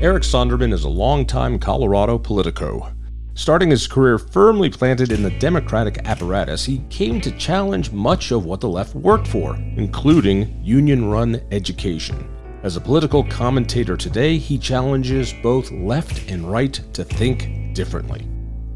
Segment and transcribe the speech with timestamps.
[0.00, 2.92] Eric Sondermann is a longtime Colorado politico.
[3.34, 8.44] Starting his career firmly planted in the Democratic apparatus, he came to challenge much of
[8.44, 12.28] what the left worked for, including union run education.
[12.62, 18.24] As a political commentator today, he challenges both left and right to think differently.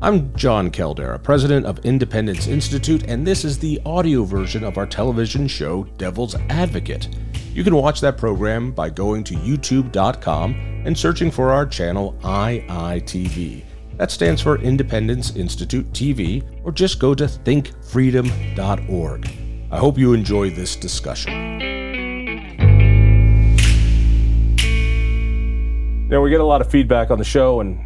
[0.00, 4.86] I'm Jon Caldara, president of Independence Institute, and this is the audio version of our
[4.86, 7.08] television show Devil's Advocate.
[7.54, 10.54] You can watch that program by going to youtube.com
[10.86, 13.62] and searching for our channel IITV.
[13.98, 19.30] That stands for Independence Institute TV, or just go to thinkfreedom.org.
[19.70, 21.58] I hope you enjoy this discussion.
[26.08, 27.78] Now, we get a lot of feedback on the show, and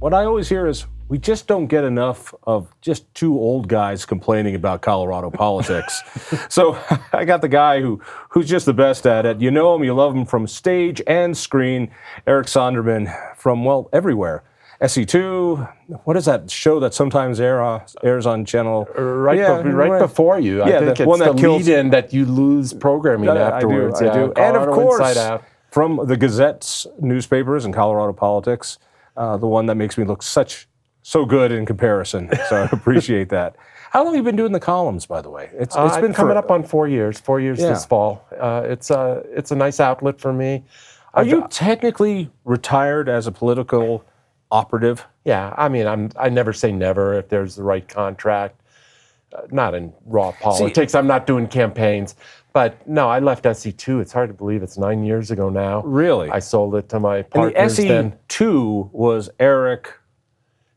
[0.00, 4.04] what I always hear is we just don't get enough of just two old guys
[4.04, 6.02] complaining about Colorado politics.
[6.48, 6.78] so
[7.12, 9.40] I got the guy who who's just the best at it.
[9.40, 11.90] You know him, you love him from stage and screen.
[12.26, 14.42] Eric Sondermann from well everywhere.
[14.80, 15.72] SE2.
[16.04, 18.84] What is that show that sometimes air, uh, airs on channel?
[18.94, 20.60] Right, yeah, be, right, right, before you.
[20.62, 23.36] I yeah, think the it's one that the kills, lead-in that you lose programming uh,
[23.36, 24.02] afterwards.
[24.02, 24.10] I do.
[24.10, 24.32] I do.
[24.36, 28.78] and of course, from the Gazette's newspapers and Colorado politics,
[29.16, 30.68] uh, the one that makes me look such
[31.06, 32.28] so good in comparison.
[32.48, 33.54] So I appreciate that.
[33.90, 35.50] How long have you been doing the columns, by the way?
[35.52, 37.20] It's, it's uh, been coming for, up on four years.
[37.20, 37.68] Four years yeah.
[37.68, 38.26] this fall.
[38.38, 40.64] Uh, it's a it's a nice outlet for me.
[41.14, 44.04] Are I've, you technically retired as a political?
[44.50, 45.04] operative?
[45.24, 48.60] Yeah, I mean, I'm I never say never if there's the right contract.
[49.34, 50.92] Uh, not in raw politics.
[50.92, 52.14] See, I'm not doing campaigns.
[52.52, 54.00] But no, I left SE2.
[54.00, 55.82] It's hard to believe it's nine years ago now.
[55.82, 56.30] Really?
[56.30, 57.78] I sold it to my partners.
[57.78, 59.92] And the SE2 was Eric.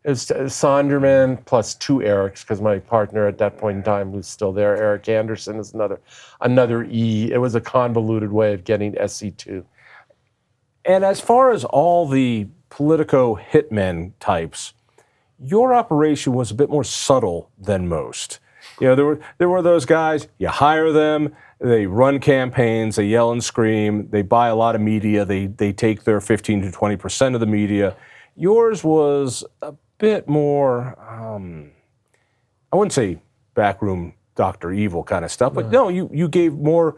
[0.06, 4.28] It was Sondermann plus two Erics because my partner at that point in time was
[4.28, 4.78] still there.
[4.78, 6.00] Eric Anderson is another
[6.40, 7.32] another E.
[7.34, 9.66] It was a convoluted way of getting SE2.
[10.86, 14.74] And as far as all the Politico hitmen types,
[15.38, 18.40] your operation was a bit more subtle than most.
[18.80, 20.28] You know, there were there were those guys.
[20.38, 24.82] You hire them, they run campaigns, they yell and scream, they buy a lot of
[24.82, 27.98] media, they they take their 15 to 20 percent of the media.
[28.36, 30.98] Yours was a bit more.
[31.08, 31.72] Um,
[32.74, 33.22] I wouldn't say
[33.54, 36.98] backroom Doctor Evil kind of stuff, but no, you you gave more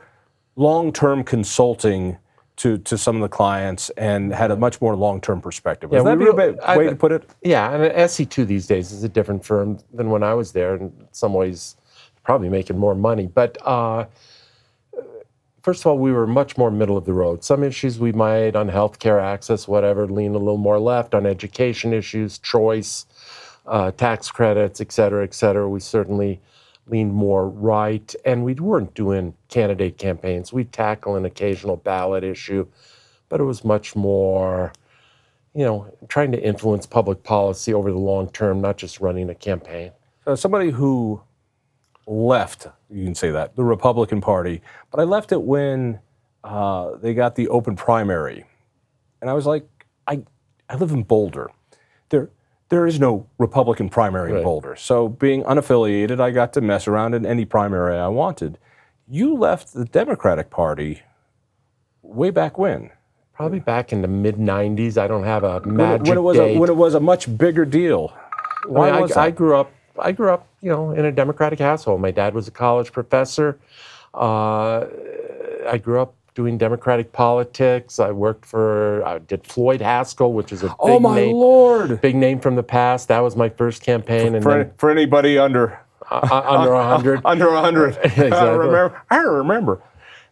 [0.56, 2.18] long term consulting
[2.58, 5.92] to, to some of the clients and had a much more long term perspective.
[5.92, 7.28] Is yeah, that be a way I, to put it?
[7.42, 10.76] Yeah, and SE2 these days is a different firm than when I was there.
[10.76, 11.76] In some ways,
[12.24, 13.26] probably making more money.
[13.26, 14.06] But uh,
[15.64, 17.44] first of all, we were much more middle of the road.
[17.44, 21.14] Some issues we might on healthcare access, whatever, lean a little more left.
[21.14, 23.06] On education issues, choice,
[23.68, 26.42] uh, tax credits, et cetera, et cetera, we certainly
[26.88, 30.52] leaned more right, and we weren't doing candidate campaigns.
[30.52, 32.68] We'd tackle an occasional ballot issue,
[33.30, 34.74] but it was much more,
[35.54, 39.36] you know, trying to influence public policy over the long term, not just running a
[39.36, 39.92] campaign.
[40.26, 41.22] So somebody who
[42.08, 46.00] left, you can say that, the Republican Party, but I left it when
[46.44, 48.46] uh, they got the open primary.
[49.22, 49.68] And I was like,
[50.08, 50.22] I,
[50.70, 51.52] I live in Boulder.
[52.10, 52.30] There,
[52.70, 54.40] there is no Republican primary right.
[54.40, 54.76] in Boulder.
[54.76, 58.58] So being unaffiliated, I got to mess around in any primary I wanted.
[59.08, 61.02] You left the Democratic Party
[62.02, 62.92] way back when?
[63.34, 64.98] Probably back in the mid '90s.
[64.98, 66.56] I don't have a magic when it, when it was date.
[66.56, 68.14] A, when it was a much bigger deal.
[68.68, 69.72] Why I, was I, I grew up.
[70.00, 72.02] I grew up, you know, in a Democratic household.
[72.02, 73.60] My dad was a college professor.
[74.14, 74.86] Uh,
[75.68, 78.00] I grew up doing Democratic politics.
[78.00, 81.36] I worked for, I did Floyd Haskell, which is a oh, big oh my name,
[81.36, 83.08] lord, big name from the past.
[83.10, 84.36] That was my first campaign.
[84.36, 85.80] And for, then, for anybody under
[86.10, 88.32] uh, uh under hundred, under hundred, exactly.
[88.32, 89.02] I remember.
[89.10, 89.82] I remember.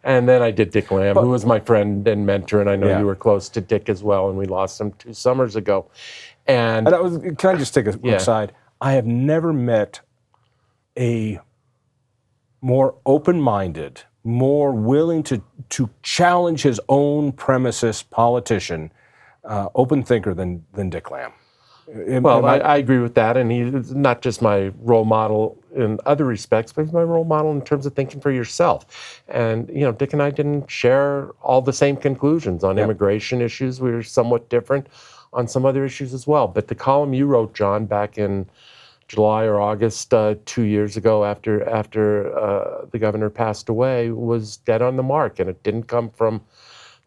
[0.02, 2.76] And then I did Dick Lamb, but, who was my friend and mentor, and I
[2.76, 3.00] know yeah.
[3.00, 5.86] you were close to Dick as well, and we lost him two summers ago.
[6.46, 8.16] And, and was, can I just take a yeah.
[8.16, 8.52] side?
[8.80, 10.00] I have never met
[10.98, 11.40] a
[12.60, 18.92] more open-minded more willing to, to challenge his own premises politician,
[19.44, 21.32] uh, open thinker than, than Dick Lamb.
[21.92, 23.36] Am, well, am I, I, agree with that.
[23.36, 27.50] And he's not just my role model in other respects, but he's my role model
[27.50, 29.22] in terms of thinking for yourself.
[29.26, 32.84] And, you know, Dick and I didn't share all the same conclusions on yep.
[32.84, 33.80] immigration issues.
[33.80, 34.86] We were somewhat different
[35.32, 36.46] on some other issues as well.
[36.46, 38.48] But the column you wrote, John, back in
[39.10, 44.58] July or August uh, two years ago after after uh, the governor passed away was
[44.58, 46.40] dead on the mark, and it didn't come from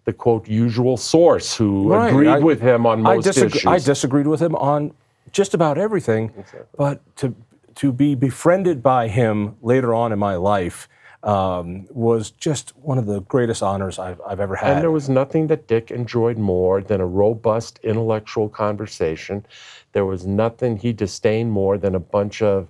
[0.04, 2.10] the quote usual source who right.
[2.10, 3.66] agreed I, with him on most I disagree, issues.
[3.66, 4.92] I disagreed with him on
[5.32, 6.68] just about everything, exactly.
[6.78, 7.34] but to
[7.76, 10.90] to be befriended by him later on in my life.
[11.24, 14.74] um, was just one of the greatest honors I've, I've ever had.
[14.74, 19.46] And there was nothing that Dick enjoyed more than a robust intellectual conversation.
[19.94, 22.68] There was nothing he disdained more than a bunch of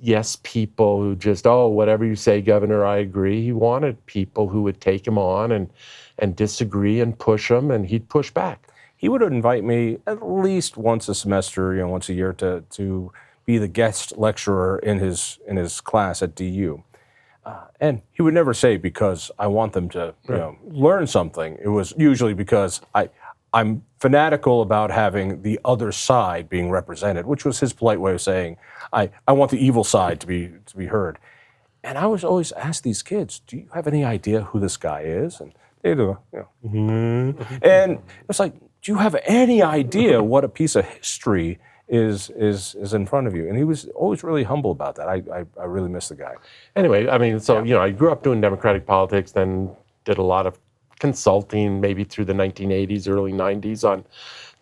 [0.00, 3.42] yes people who just, oh, whatever you say, Governor, I agree.
[3.42, 5.70] He wanted people who would take him on and,
[6.18, 8.68] and disagree and push him, and he'd push back.
[8.96, 12.64] He would invite me at least once a semester, you know, once a year to,
[12.70, 13.12] to
[13.44, 16.82] be the guest lecturer in his, in his class at DU.
[17.44, 21.56] Uh, and he would never say because I want them to you know, learn something.
[21.62, 23.08] It was usually because I,
[23.52, 28.20] I'm fanatical about having the other side being represented, which was his polite way of
[28.20, 28.56] saying,
[28.92, 31.18] I, I want the evil side to be, to be heard.
[31.82, 35.02] And I was always ask these kids, do you have any idea who this guy
[35.02, 35.40] is?
[35.40, 35.52] And
[35.82, 37.56] they do, you know, mm-hmm.
[37.62, 37.98] and
[38.28, 41.58] it's like, do you have any idea what a piece of history
[41.88, 43.48] is is is in front of you.
[43.48, 45.08] And he was always really humble about that.
[45.08, 46.34] I I, I really miss the guy.
[46.76, 47.64] Anyway, I mean, so yeah.
[47.64, 49.70] you know, I grew up doing Democratic politics, then
[50.04, 50.58] did a lot of
[50.98, 54.04] consulting, maybe through the 1980s, early 90s on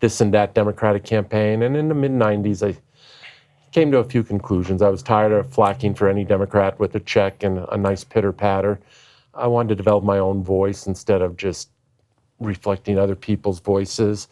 [0.00, 2.76] this and that Democratic campaign, and in the mid 90s, I
[3.72, 4.82] came to a few conclusions.
[4.82, 8.32] I was tired of flacking for any Democrat with a check and a nice pitter
[8.32, 8.80] patter.
[9.34, 11.70] I wanted to develop my own voice instead of just
[12.40, 14.28] reflecting other people's voices.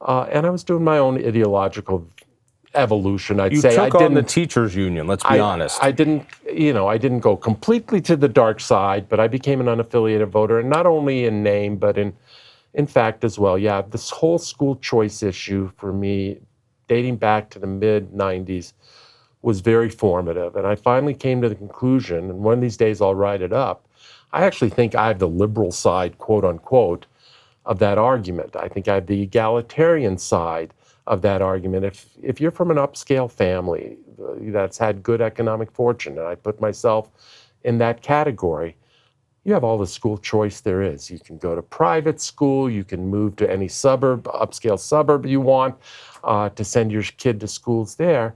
[0.00, 2.06] Uh, and I was doing my own ideological
[2.74, 3.40] evolution.
[3.40, 5.06] I'd you say took I on the teachers union.
[5.06, 5.82] Let's be I, honest.
[5.82, 9.60] I didn't, you know, I didn't go completely to the dark side, but I became
[9.60, 12.14] an unaffiliated voter, and not only in name but in,
[12.74, 13.58] in fact as well.
[13.58, 16.38] Yeah, this whole school choice issue for me,
[16.88, 18.72] dating back to the mid '90s,
[19.42, 22.30] was very formative, and I finally came to the conclusion.
[22.30, 23.86] And one of these days, I'll write it up.
[24.32, 27.06] I actually think I have the liberal side, quote unquote,
[27.66, 28.56] of that argument.
[28.56, 30.74] I think I have the egalitarian side
[31.06, 31.84] of that argument.
[31.84, 36.34] If if you're from an upscale family uh, that's had good economic fortune, and I
[36.34, 37.10] put myself
[37.64, 38.76] in that category,
[39.44, 41.10] you have all the school choice there is.
[41.10, 45.40] You can go to private school, you can move to any suburb, upscale suburb you
[45.40, 45.76] want
[46.24, 48.34] uh, to send your kid to schools there.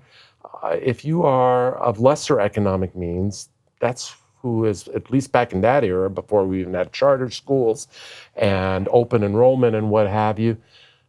[0.62, 3.49] Uh, if you are of lesser economic means,
[3.81, 7.88] that's who is at least back in that era before we even had charter schools
[8.37, 10.56] and open enrollment and what have you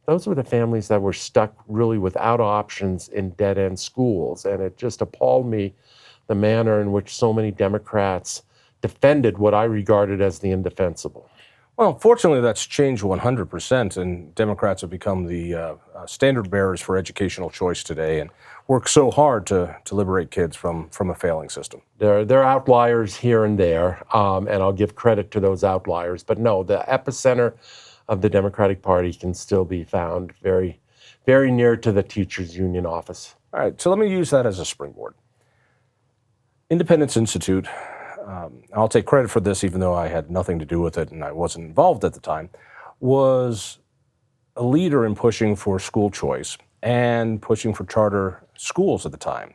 [0.10, 4.44] those were the families that were stuck really without options in dead end schools.
[4.44, 5.76] And it just appalled me
[6.26, 8.42] the manner in which so many Democrats
[8.82, 11.30] defended what I regarded as the indefensible.
[11.78, 16.98] Well, fortunately, that's changed 100%, and Democrats have become the uh, uh, standard bearers for
[16.98, 18.32] educational choice today and
[18.68, 21.82] work so hard to, to liberate kids from, from a failing system.
[22.00, 26.22] There, there are outliers here and there, um, and I'll give credit to those outliers.
[26.22, 27.54] But no, the epicenter
[28.10, 30.82] of the Democratic Party can still be found very,
[31.28, 33.36] very near to the teachers' union office.
[33.54, 35.14] All right, so let me use that as a springboard.
[36.72, 37.68] Independence Institute,
[38.26, 41.12] um, I'll take credit for this even though I had nothing to do with it
[41.12, 42.50] and I wasn't involved at the time,
[43.00, 43.78] was
[44.56, 49.54] a leader in pushing for school choice and pushing for charter schools at the time.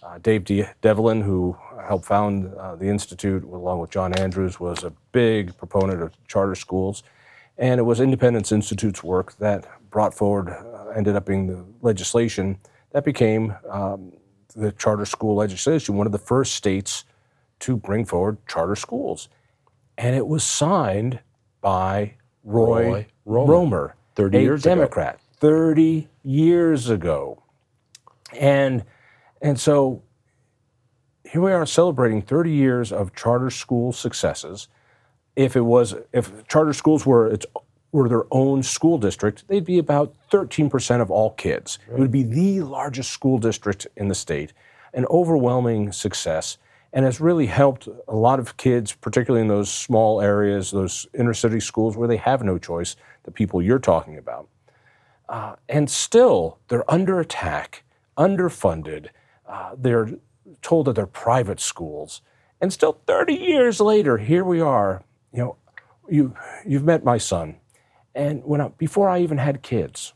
[0.00, 4.84] Uh, Dave De- D'Evelyn, who helped found uh, the Institute along with John Andrews, was
[4.84, 7.02] a big proponent of charter schools.
[7.58, 12.58] And it was Independence Institute's work that brought forward, uh, ended up being the legislation
[12.92, 14.12] that became um,
[14.54, 17.04] the charter school legislation, one of the first states
[17.60, 19.28] to bring forward charter schools.
[19.96, 21.20] And it was signed
[21.60, 22.14] by
[22.44, 25.20] Roy, Roy Romer, Romer, 30 years Democrat, ago.
[25.40, 27.42] 30 years ago.
[28.38, 28.84] And,
[29.40, 30.02] and so
[31.24, 34.68] here we are celebrating 30 years of charter school successes
[35.36, 37.46] if it was if charter schools were its
[37.92, 41.78] were their own school district, they'd be about 13% of all kids.
[41.86, 41.96] Right.
[41.96, 44.52] It would be the largest school district in the state,
[44.92, 46.58] an overwhelming success,
[46.92, 51.32] and has really helped a lot of kids, particularly in those small areas, those inner
[51.32, 54.48] city schools where they have no choice, the people you're talking about.
[55.28, 57.82] Uh, and still, they're under attack,
[58.18, 59.08] underfunded.
[59.48, 60.10] Uh, they're
[60.60, 62.20] told that they're private schools.
[62.60, 65.02] And still, 30 years later, here we are
[65.32, 65.56] you know,
[66.08, 66.34] you
[66.66, 67.56] you've met my son,
[68.14, 70.14] and when I, before I even had kids,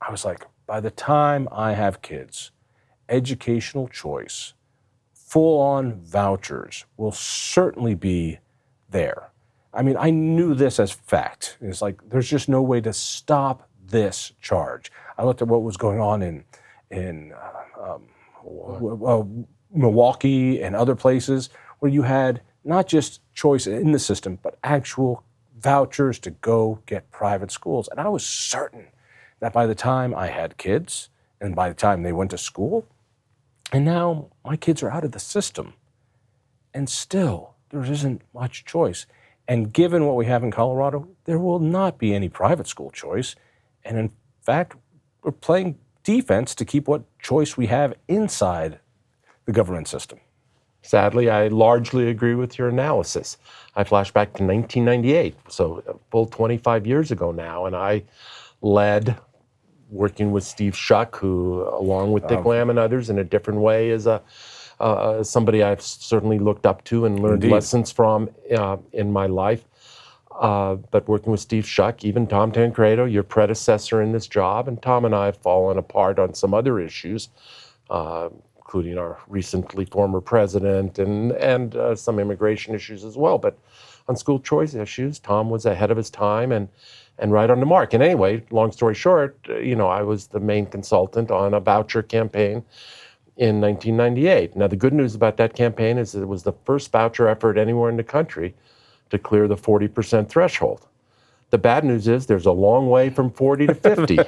[0.00, 2.50] I was like, by the time I have kids,
[3.08, 4.54] educational choice,
[5.14, 8.38] full on vouchers will certainly be
[8.90, 9.30] there.
[9.72, 11.58] I mean, I knew this as fact.
[11.60, 14.90] It's like there's just no way to stop this charge.
[15.16, 16.44] I looked at what was going on in
[16.90, 18.08] in uh, um,
[18.42, 19.28] well,
[19.72, 21.50] Milwaukee and other places
[21.80, 25.22] where you had not just choice in the system, but actual
[25.60, 27.88] vouchers to go get private schools.
[27.88, 28.88] And I was certain
[29.40, 31.08] that by the time I had kids
[31.40, 32.84] and by the time they went to school,
[33.72, 35.74] and now my kids are out of the system,
[36.74, 39.06] and still there isn't much choice.
[39.46, 43.36] And given what we have in Colorado, there will not be any private school choice.
[43.84, 44.10] And in
[44.42, 44.76] fact,
[45.22, 48.80] we're playing defense to keep what choice we have inside
[49.44, 50.18] the government system.
[50.82, 53.36] Sadly, I largely agree with your analysis.
[53.76, 58.04] I flash back to 1998, so a full 25 years ago now, and I
[58.62, 59.16] led
[59.90, 63.90] working with Steve Schuck, who, along with Dick Lamb and others, in a different way,
[63.90, 64.22] is a
[64.80, 67.52] uh, somebody I've certainly looked up to and learned Indeed.
[67.52, 69.64] lessons from uh, in my life.
[70.38, 74.80] Uh, but working with Steve Schuck, even Tom Tancredo, your predecessor in this job, and
[74.80, 77.28] Tom and I have fallen apart on some other issues,
[77.90, 78.28] uh,
[78.68, 83.38] including our recently former president and and uh, some immigration issues as well.
[83.38, 83.58] But
[84.08, 86.68] on school choice issues, Tom was ahead of his time and
[87.18, 87.94] and right on the mark.
[87.94, 92.02] And anyway, long story short, you know, I was the main consultant on a voucher
[92.02, 92.62] campaign
[93.38, 94.54] in 1998.
[94.54, 97.56] Now, the good news about that campaign is that it was the first voucher effort
[97.56, 98.54] anywhere in the country
[99.08, 100.86] to clear the 40% threshold.
[101.50, 104.18] The bad news is there's a long way from 40 to 50.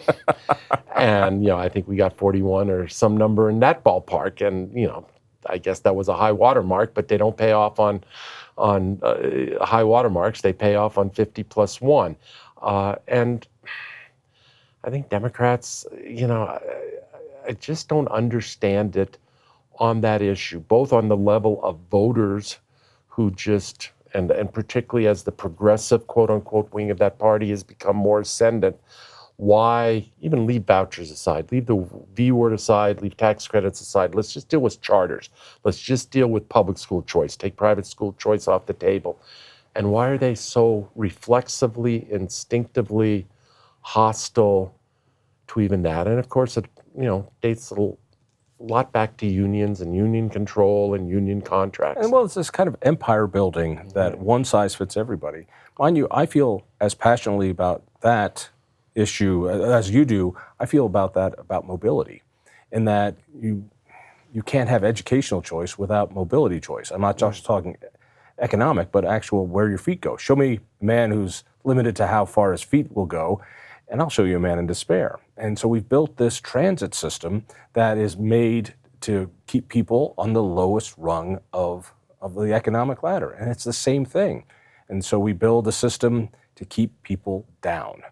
[0.96, 4.46] and, you know, I think we got 41 or some number in that ballpark.
[4.46, 5.06] And, you know,
[5.46, 8.02] I guess that was a high water mark, but they don't pay off on,
[8.56, 10.40] on uh, high water marks.
[10.40, 12.16] They pay off on 50 plus one.
[12.62, 13.46] Uh, and
[14.84, 16.60] I think Democrats, you know, I,
[17.48, 19.18] I just don't understand it
[19.78, 22.58] on that issue, both on the level of voters
[23.08, 27.62] who just and, and particularly as the progressive quote unquote wing of that party has
[27.62, 28.76] become more ascendant,
[29.36, 34.14] why even leave vouchers aside, leave the V word aside, leave tax credits aside.
[34.14, 35.30] Let's just deal with charters.
[35.64, 39.18] Let's just deal with public school choice, take private school choice off the table.
[39.74, 43.26] And why are they so reflexively, instinctively
[43.80, 44.74] hostile
[45.48, 46.06] to even that?
[46.06, 47.74] And of course, it you know dates a
[48.60, 52.02] lot back to unions and union control and union contracts.
[52.02, 55.46] And well, it's this kind of empire building that one size fits everybody.
[55.78, 58.50] Mind you, I feel as passionately about that
[58.94, 60.36] issue as you do.
[60.58, 62.22] I feel about that about mobility,
[62.70, 63.68] in that you
[64.32, 66.90] you can't have educational choice without mobility choice.
[66.90, 67.76] I'm not just talking
[68.38, 70.16] economic, but actual where your feet go.
[70.16, 73.40] Show me a man who's limited to how far his feet will go,
[73.90, 75.18] and I'll show you a man in despair.
[75.36, 80.42] And so we've built this transit system that is made to keep people on the
[80.42, 81.92] lowest rung of,
[82.22, 83.30] of the economic ladder.
[83.30, 84.44] And it's the same thing.
[84.88, 88.02] And so we build a system to keep people down.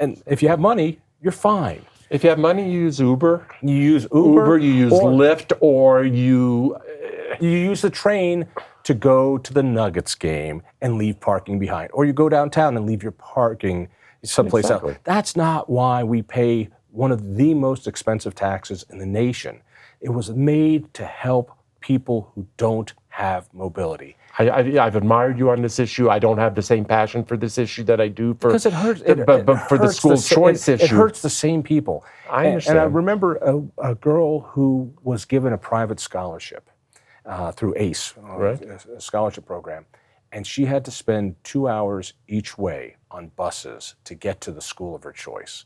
[0.00, 1.84] And if you have money, you're fine.
[2.10, 3.46] If you have money, you use Uber.
[3.60, 4.40] You use Uber.
[4.40, 8.46] Uber you use or, Lyft, or you uh, you use the train
[8.84, 12.86] to go to the Nuggets game and leave parking behind, or you go downtown and
[12.86, 13.88] leave your parking
[14.24, 14.92] someplace exactly.
[14.92, 15.00] else.
[15.04, 19.60] That's not why we pay one of the most expensive taxes in the nation.
[20.00, 24.16] It was made to help people who don't have mobility.
[24.38, 26.08] I, have admired you on this issue.
[26.08, 28.72] I don't have the same passion for this issue that I do for because it
[28.72, 29.00] hurts.
[29.04, 32.04] It, but, but for the school the, choice it, issue, it hurts the same people.
[32.30, 32.78] I understand.
[32.78, 36.70] And, and I remember a, a, girl who was given a private scholarship
[37.26, 38.62] uh, through ACE, uh, right.
[38.62, 39.86] a, a scholarship program,
[40.30, 44.60] and she had to spend two hours each way on buses to get to the
[44.60, 45.64] school of her choice.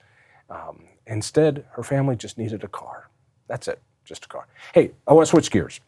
[0.51, 3.09] Um, instead, her family just needed a car.
[3.49, 4.47] That's it, just a car.
[4.75, 5.81] Hey, I want to switch gears.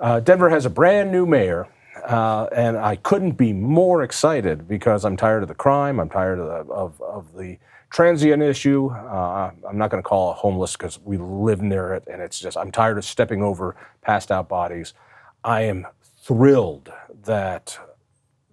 [0.00, 1.68] Uh, Denver has a brand new mayor,
[2.04, 6.00] uh, and I couldn't be more excited because I'm tired of the crime.
[6.00, 7.58] I'm tired of the, of, of the
[7.90, 8.90] transient issue.
[8.90, 12.40] Uh, I'm not going to call it homeless because we live near it, and it's
[12.40, 14.94] just I'm tired of stepping over passed out bodies.
[15.44, 15.86] I am
[16.22, 16.92] thrilled
[17.24, 17.78] that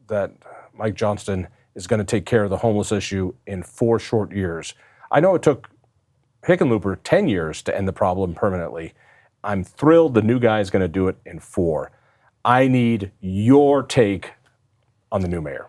[0.08, 0.31] that
[0.74, 4.73] Mike Johnston is going to take care of the homeless issue in four short years.
[5.11, 5.69] I know it took
[6.45, 8.93] Hickenlooper 10 years to end the problem permanently.
[9.43, 11.91] I'm thrilled the new guy is going to do it in four.
[12.43, 14.33] I need your take
[15.11, 15.67] on the new mayor.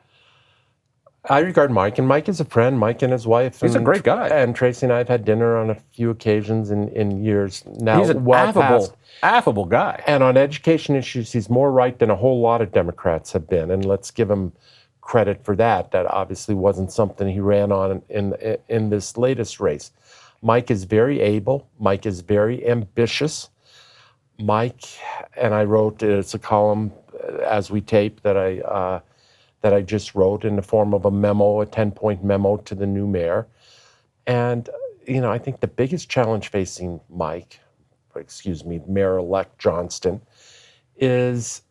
[1.29, 2.79] I regard Mike, and Mike is a friend.
[2.79, 3.61] Mike and his wife.
[3.61, 4.29] He's and, a great guy.
[4.29, 8.01] And Tracy and I have had dinner on a few occasions in, in years now.
[8.01, 8.95] He's an well affable, past.
[9.23, 10.03] affable guy.
[10.07, 13.71] And on education issues, he's more right than a whole lot of Democrats have been.
[13.71, 14.53] And let's give him
[15.11, 15.91] credit for that.
[15.91, 18.33] That obviously wasn't something he ran on in,
[18.69, 19.91] in, this latest race.
[20.41, 21.69] Mike is very able.
[21.81, 23.51] Mike is very ambitious.
[24.39, 24.85] Mike
[25.37, 29.01] and I wrote it's a column uh, as we tape that I uh,
[29.63, 32.75] that I just wrote in the form of a memo, a ten point memo to
[32.77, 33.49] the new mayor.
[34.29, 34.71] And
[35.09, 37.59] you know, I think the biggest challenge facing Mike,
[38.15, 40.21] excuse me, Mayor elect Johnston,
[40.97, 41.63] is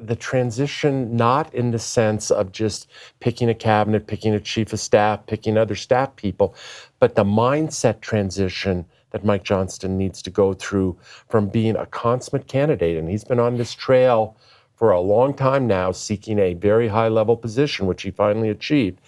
[0.00, 2.88] the transition not in the sense of just
[3.20, 6.54] picking a cabinet, picking a chief of staff, picking other staff people,
[6.98, 10.96] but the mindset transition that Mike Johnston needs to go through
[11.28, 12.98] from being a consummate candidate.
[12.98, 14.36] And he's been on this trail
[14.74, 19.00] for a long time now seeking a very high level position, which he finally achieved.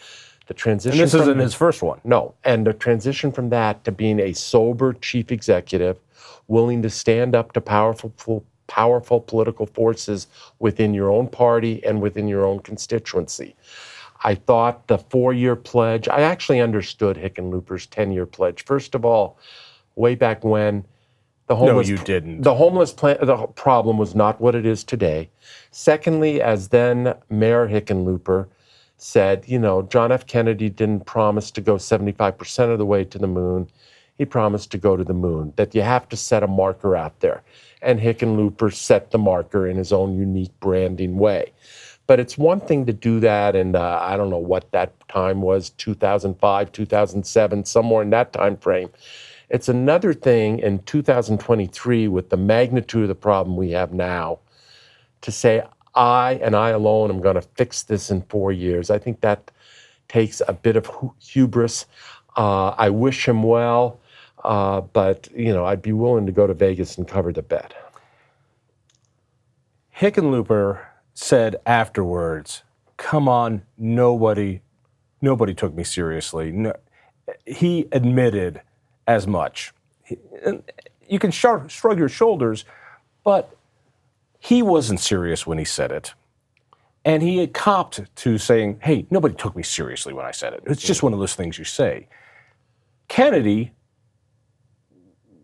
[0.47, 0.99] The transition.
[0.99, 2.01] And this isn't his first one.
[2.05, 5.99] no, and the transition from that to being a sober chief executive,
[6.47, 8.15] willing to stand up to powerful,
[8.69, 10.29] powerful political forces
[10.61, 13.57] within your own party and within your own constituency.
[14.25, 16.09] I thought the four-year pledge.
[16.09, 18.65] I actually understood Hickenlooper's ten-year pledge.
[18.65, 19.39] First of all,
[19.97, 20.85] way back when,
[21.49, 22.43] the homeless you didn't.
[22.43, 25.31] the homeless plan, the problem was not what it is today.
[25.71, 28.47] Secondly, as then Mayor Hickenlooper
[28.99, 30.27] said, you know, John F.
[30.27, 33.71] Kennedy didn't promise to go 75% of the way to the moon.
[34.19, 37.21] He promised to go to the moon, that you have to set a marker out
[37.21, 37.43] there.
[37.81, 41.53] And Hickenlooper set the marker in his own unique branding way.
[42.09, 45.43] But it's one thing to do that, and uh, I don't know what that time
[45.43, 48.91] was 2005, 2007, somewhere in that time frame.
[49.51, 54.41] It's another thing in 2023 with the magnitude of the problem we have now
[55.23, 55.63] to say,
[55.95, 58.91] I and I alone am going to fix this in four years.
[58.91, 59.51] I think that
[60.09, 61.87] takes a bit of hubris.
[62.37, 63.98] Uh, I wish him well,
[64.45, 67.75] uh, but you know, I'd be willing to go to Vegas and cover the bet.
[69.97, 70.81] Hickenlooper
[71.15, 72.63] said afterwards,
[72.97, 74.61] "Come on, nobody,
[75.21, 76.75] nobody took me seriously." No,
[77.47, 78.63] he admitted
[79.07, 79.73] as much.
[80.05, 80.19] He-
[81.09, 82.67] You can shrug, shrug your shoulders,
[83.25, 83.57] but
[84.39, 86.13] he wasn't serious when he said it,
[87.05, 90.63] and he had copped to saying, "Hey, nobody took me seriously when I said it."
[90.67, 92.09] It's just one of those things you say.
[93.09, 93.73] Kennedy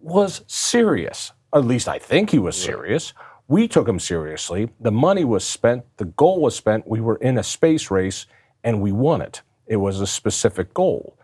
[0.04, 1.32] was serious.
[1.52, 3.14] At least I think he was serious.
[3.48, 4.70] We took him seriously.
[4.80, 6.86] The money was spent, the goal was spent.
[6.86, 8.26] We were in a space race
[8.62, 9.42] and we won it.
[9.66, 11.18] It was a specific goal.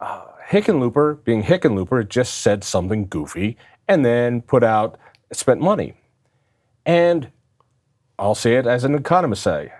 [0.00, 3.56] Uh, Hickenlooper, being Hickenlooper, just said something goofy
[3.88, 4.98] and then put out,
[5.32, 5.94] spent money.
[6.84, 7.30] And
[8.18, 9.72] I'll say it as an economist say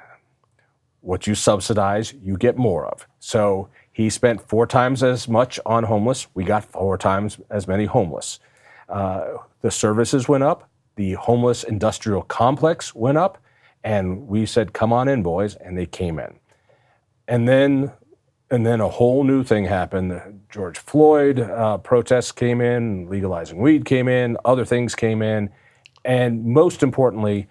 [1.00, 3.06] what you subsidize, you get more of.
[3.18, 6.28] So he spent four times as much on homeless.
[6.34, 8.38] We got four times as many homeless.
[8.88, 10.68] Uh, the services went up.
[10.96, 13.38] The homeless industrial complex went up.
[13.82, 15.54] And we said, come on in, boys.
[15.56, 16.38] And they came in.
[17.26, 17.92] And then,
[18.50, 20.40] and then a whole new thing happened.
[20.50, 25.50] George Floyd uh, protests came in, legalizing weed came in, other things came in.
[26.04, 27.48] And most importantly,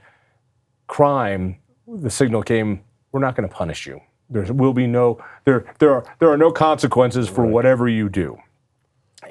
[0.87, 4.01] crime, the signal came, we're not going to punish you.
[4.29, 8.37] There will be no, there, there, are, there are no consequences for whatever you do.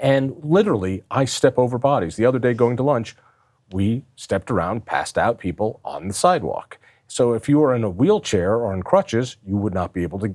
[0.00, 2.16] And literally, I step over bodies.
[2.16, 3.16] The other day going to lunch,
[3.70, 6.78] we stepped around, passed out people on the sidewalk.
[7.06, 10.18] So if you were in a wheelchair or in crutches, you would not be able
[10.20, 10.34] to,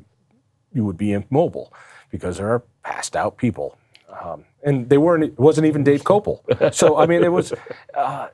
[0.74, 1.74] you would be immobile
[2.10, 3.78] because there are passed out people.
[4.22, 6.42] Um, and they weren't, it wasn't even Dave Kopel.
[6.74, 7.54] So, I mean, it was,
[7.94, 8.30] uh,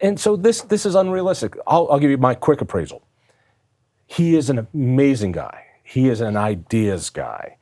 [0.00, 1.56] and so this, this is unrealistic.
[1.66, 3.02] I'll, I'll give you my quick appraisal.
[4.10, 5.66] He is an amazing guy.
[5.84, 7.58] He is an ideas guy.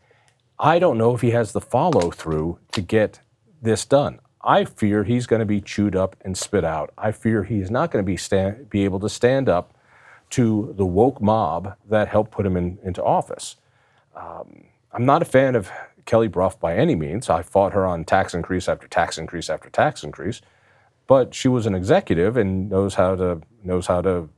[0.58, 3.20] I don't know if he has the follow through to get
[3.60, 4.20] this done.
[4.42, 6.90] I fear he's going to be chewed up and spit out.
[6.96, 9.74] I fear he's not going to be stand, be able to stand up
[10.30, 13.56] to the woke mob that helped put him in, into office.
[14.16, 15.70] Um, I'm not a fan of
[16.06, 17.28] Kelly Brough by any means.
[17.28, 20.40] I fought her on tax increase after tax increase after tax increase,
[21.06, 24.30] but she was an executive and knows how to knows how to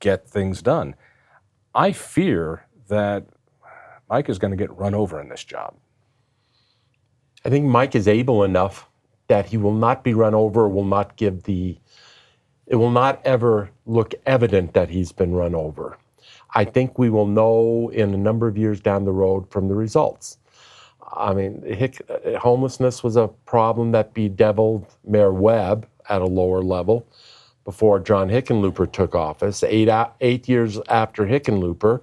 [0.00, 0.94] get things done.
[1.74, 3.26] I fear that
[4.08, 5.74] Mike is going to get run over in this job.
[7.44, 8.88] I think Mike is able enough
[9.28, 11.78] that he will not be run over, will not give the,
[12.66, 15.98] it will not ever look evident that he's been run over.
[16.54, 19.74] I think we will know in a number of years down the road from the
[19.74, 20.38] results.
[21.12, 26.62] I mean, hic- uh, homelessness was a problem that bedeviled Mayor Webb at a lower
[26.62, 27.06] level
[27.68, 29.62] before John Hickenlooper took office.
[29.62, 29.90] Eight,
[30.22, 32.00] eight years after Hickenlooper,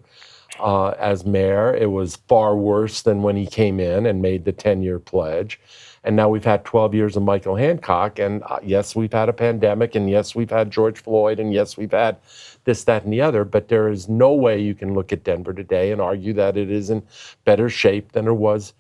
[0.59, 1.75] uh, as mayor.
[1.75, 5.59] It was far worse than when he came in and made the 10 year pledge.
[6.03, 8.19] And now we've had 12 years of Michael Hancock.
[8.19, 9.95] And uh, yes, we've had a pandemic.
[9.95, 11.39] And yes, we've had George Floyd.
[11.39, 12.17] And yes, we've had
[12.65, 13.43] this, that, and the other.
[13.43, 16.69] But there is no way you can look at Denver today and argue that it
[16.69, 17.01] is in
[17.43, 18.73] better shape than it was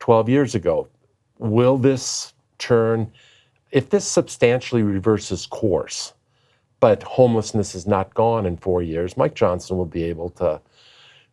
[0.00, 0.88] 12 years ago.
[1.38, 3.12] Will this turn,
[3.70, 6.12] if this substantially reverses course,
[6.84, 10.60] but homelessness is not gone in four years, Mike Johnston will be able to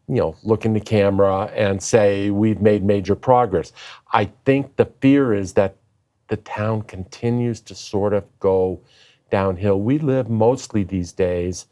[0.08, 3.74] you know, look in the camera and say we've made major progress.
[4.14, 5.76] I think the fear is that
[6.30, 8.80] the town continues to sort of go
[9.30, 9.82] downhill.
[9.82, 11.66] We live mostly these days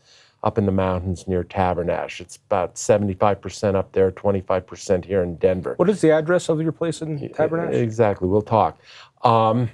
[0.43, 2.19] up in the mountains near Tabernash.
[2.19, 5.75] It's about 75% up there, 25% here in Denver.
[5.77, 7.75] What is the address of your place in Tabernash?
[7.75, 8.27] Exactly.
[8.27, 8.77] We'll talk.
[9.21, 9.69] Um,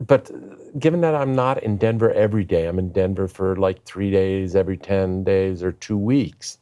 [0.00, 0.30] but
[0.78, 4.56] given that I'm not in Denver every day, I'm in Denver for like three days
[4.56, 6.58] every 10 days or two weeks.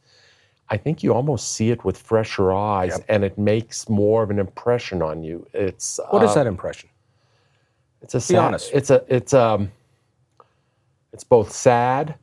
[0.69, 3.05] I think you almost see it with fresher eyes Yep.
[3.09, 5.45] and it makes more of an impression on you.
[5.53, 6.89] It's What is uh, that impression?
[8.01, 8.71] It's a sad, honest.
[8.73, 9.71] It's a it's um
[11.13, 12.15] it's both sad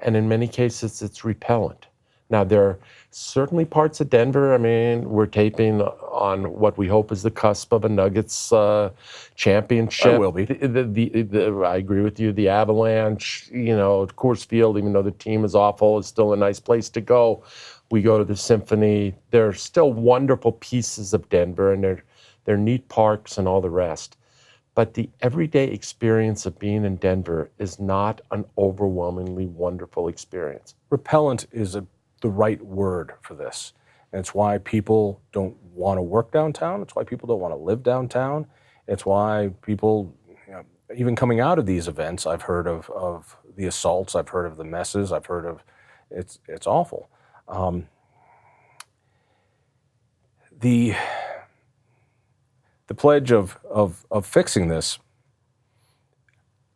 [0.00, 1.86] and in many cases it's repellent.
[2.30, 2.78] Now there are
[3.16, 4.52] certainly parts of Denver.
[4.52, 8.90] I mean, we're taping on what we hope is the cusp of a Nuggets uh,
[9.34, 10.14] championship.
[10.14, 10.44] I will be.
[10.44, 12.32] The, the, the, I agree with you.
[12.32, 16.36] The Avalanche, you know, Coors Field, even though the team is awful, is still a
[16.36, 17.42] nice place to go.
[17.90, 19.14] We go to the Symphony.
[19.30, 22.04] There are still wonderful pieces of Denver, and they're
[22.44, 24.18] they're neat parks and all the rest.
[24.74, 30.74] But the everyday experience of being in Denver is not an overwhelmingly wonderful experience.
[30.90, 31.86] repellent is a,
[32.22, 33.72] the right word for this.
[34.12, 36.82] And it's why people don't want to work downtown.
[36.82, 38.46] It's why people don't want to live downtown.
[38.88, 40.14] It's why people,
[40.46, 40.62] you know,
[40.94, 44.56] even coming out of these events, I've heard of, of the assaults, I've heard of
[44.56, 45.62] the messes, I've heard of
[46.10, 47.08] it's, it's awful.
[47.48, 47.88] Um,
[50.58, 50.94] the,
[52.86, 54.98] the pledge of, of, of fixing this,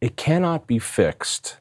[0.01, 1.59] it cannot be fixed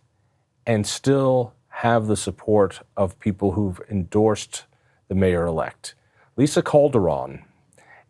[0.65, 4.65] and still have the support of people who've endorsed
[5.07, 5.95] the mayor elect.
[6.35, 7.45] Lisa Calderon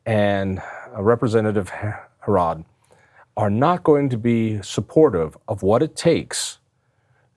[0.07, 0.59] and
[0.95, 2.65] uh, Representative Herod
[3.37, 6.57] are not going to be supportive of what it takes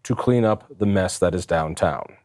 [0.05, 2.17] to clean up the mess that is downtown.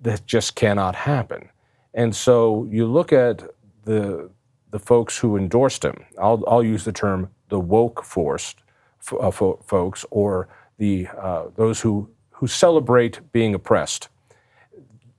[0.00, 1.48] That just cannot happen.
[1.94, 3.42] And so you look at
[3.84, 4.30] the
[4.70, 6.04] the folks who endorsed him.
[6.20, 8.58] I'll, I'll use the term the woke forced
[9.00, 14.08] f- uh, fo- folks or the uh, those who who celebrate being oppressed.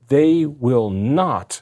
[0.08, 1.62] They will not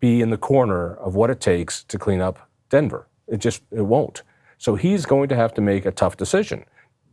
[0.00, 3.06] be in the corner of what it takes to clean up Denver.
[3.28, 4.22] It just it won't.
[4.56, 6.64] So he's going to have to make a tough decision.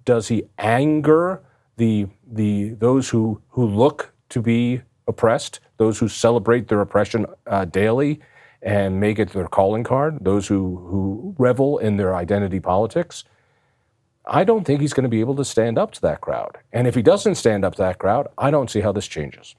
[0.05, 1.43] Does he anger
[1.75, 7.65] the the those who who look to be oppressed, those who celebrate their oppression uh,
[7.65, 8.21] daily,
[8.61, 13.25] and make it their calling card, those who who revel in their identity politics?
[14.29, 16.59] I don't think he's going to be able to stand up to that crowd.
[16.71, 19.55] And if he doesn't stand up to that crowd, I don't see how this changes.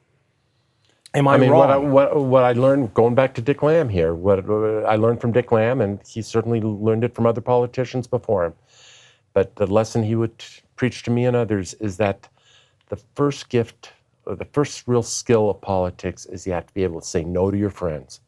[1.12, 1.58] Am I, I mean, wrong?
[1.58, 4.94] what I, what, what I learned going back to Dick Lamb here, what, what I
[4.94, 8.54] learned from Dick Lamb, and he certainly learned it from other politicians before him.
[9.32, 10.44] But the lesson he would
[10.76, 12.28] preach to me and others is that
[12.90, 13.90] the first gift,
[14.24, 17.24] or the first real skill of politics is you have to be able to say
[17.24, 18.20] no to your friends.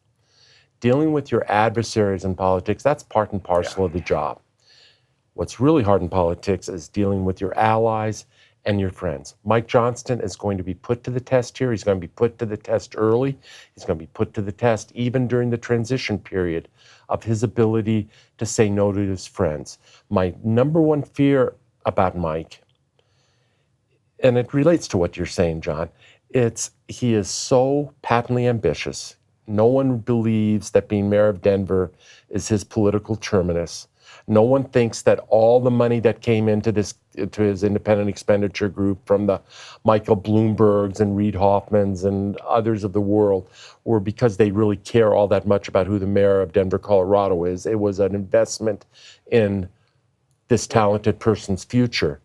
[0.81, 4.41] Dealing with your adversaries in politics, that's part and parcel of the job.
[5.35, 8.25] What's really hard in politics is dealing with your allies
[8.65, 9.35] and your friends.
[9.43, 11.71] Mike Johnston is going to be put to the test here.
[11.71, 13.37] He's going to be put to the test early.
[13.73, 16.67] He's going to be put to the test even during the transition period
[17.09, 19.79] of his ability to say no to his friends.
[20.09, 22.61] My number one fear about Mike,
[24.19, 25.89] and it relates to what you're saying, John,
[26.29, 29.17] it's he is so patently ambitious.
[29.45, 31.91] No one believes that being mayor of Denver
[32.29, 33.87] is his political terminus.
[34.27, 38.69] No one thinks that all the money that came into this to his independent expenditure
[38.69, 39.41] group from the
[39.83, 43.49] Michael Bloombergs and Reed Hoffmans and others of the world
[43.83, 47.43] were because they really care all that much about who the mayor of Denver, Colorado
[47.43, 47.65] is.
[47.65, 48.85] It was an investment
[49.29, 49.67] in
[50.47, 52.21] this talented person's future.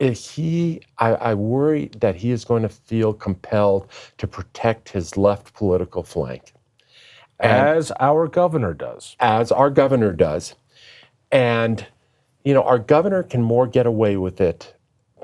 [0.00, 5.16] If he, I, I worry that he is going to feel compelled to protect his
[5.16, 6.52] left political flank
[7.42, 9.16] as our governor does.
[9.20, 10.54] as our governor does.
[11.30, 11.86] And,
[12.44, 14.74] you know, our governor can more get away with it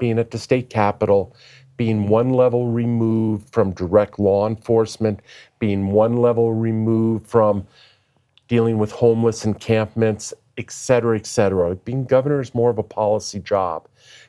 [0.01, 1.35] being at the state capitol,
[1.77, 5.21] being one level removed from direct law enforcement,
[5.59, 7.67] being one level removed from
[8.49, 11.75] dealing with homeless encampments, et cetera, et cetera.
[11.77, 13.87] Being governor is more of a policy job.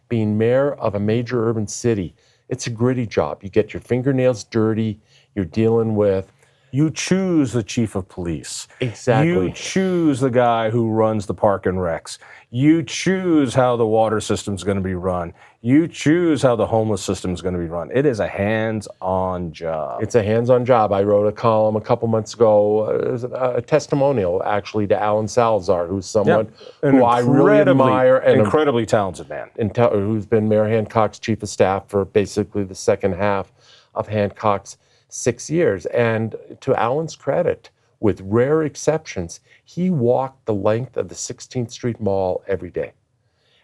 [0.09, 2.15] Being mayor of a major urban city,
[2.49, 3.43] it's a gritty job.
[3.43, 4.99] You get your fingernails dirty,
[5.35, 6.31] you're dealing with
[6.71, 8.67] You choose the chief of police.
[8.79, 9.29] Exactly.
[9.29, 12.17] You choose the guy who runs the park and recs.
[12.51, 15.33] You choose how the water system's going to be run.
[15.61, 17.91] You choose how the homeless system's going to be run.
[17.93, 20.01] It is a hands-on job.
[20.01, 20.93] It's a hands-on job.
[20.93, 25.27] I wrote a column a couple months ago, uh, a, a testimonial actually to Alan
[25.27, 26.51] Salazar, who's someone
[26.81, 29.49] An who I really admire and incredibly talented man.
[29.91, 33.51] who's been Mayor Hancock's chief of staff for basically the second half
[33.95, 34.77] of Hancock's
[35.09, 35.85] six years.
[35.87, 37.69] And to Alan's credit,
[37.99, 42.93] with rare exceptions, he walked the length of the 16th Street Mall every day.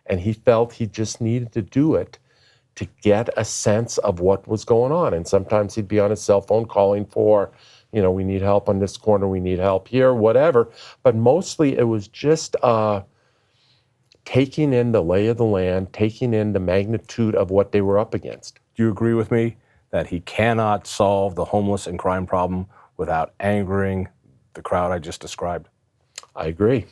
[0.08, 2.20] And he felt he just needed to do it
[2.76, 5.14] to get a sense of what was going on.
[5.14, 7.52] And sometimes he'd be on his cell phone calling for,
[7.94, 10.70] you know, we need help on this corner, we need help here, whatever.
[11.02, 13.04] But mostly it was just uh,
[14.26, 17.98] taking in the lay of the land, taking in the magnitude of what they were
[17.98, 18.60] up against.
[18.76, 19.56] Do you agree with me
[19.96, 24.10] that he cannot solve the homeless and crime problem without angering
[24.54, 25.70] the crowd I just described?
[26.36, 26.86] I agree.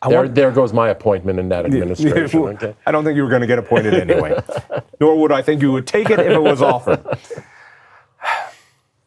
[0.00, 2.40] I There, want- there goes my appointment in that administration.
[2.44, 2.76] okay?
[2.86, 4.40] I don't think you were going to get appointed anyway.
[5.00, 7.04] Nor would I think you would take it if it was offered.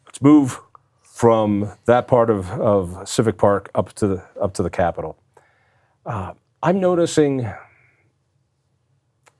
[0.04, 0.60] Let's move
[1.00, 5.16] from that part of, of Civic Park up to the, up to the Capitol.
[6.04, 7.50] Uh, I'm noticing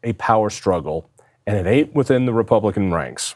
[0.03, 1.11] a power struggle,
[1.49, 3.35] and it ain't within the Republican ranks.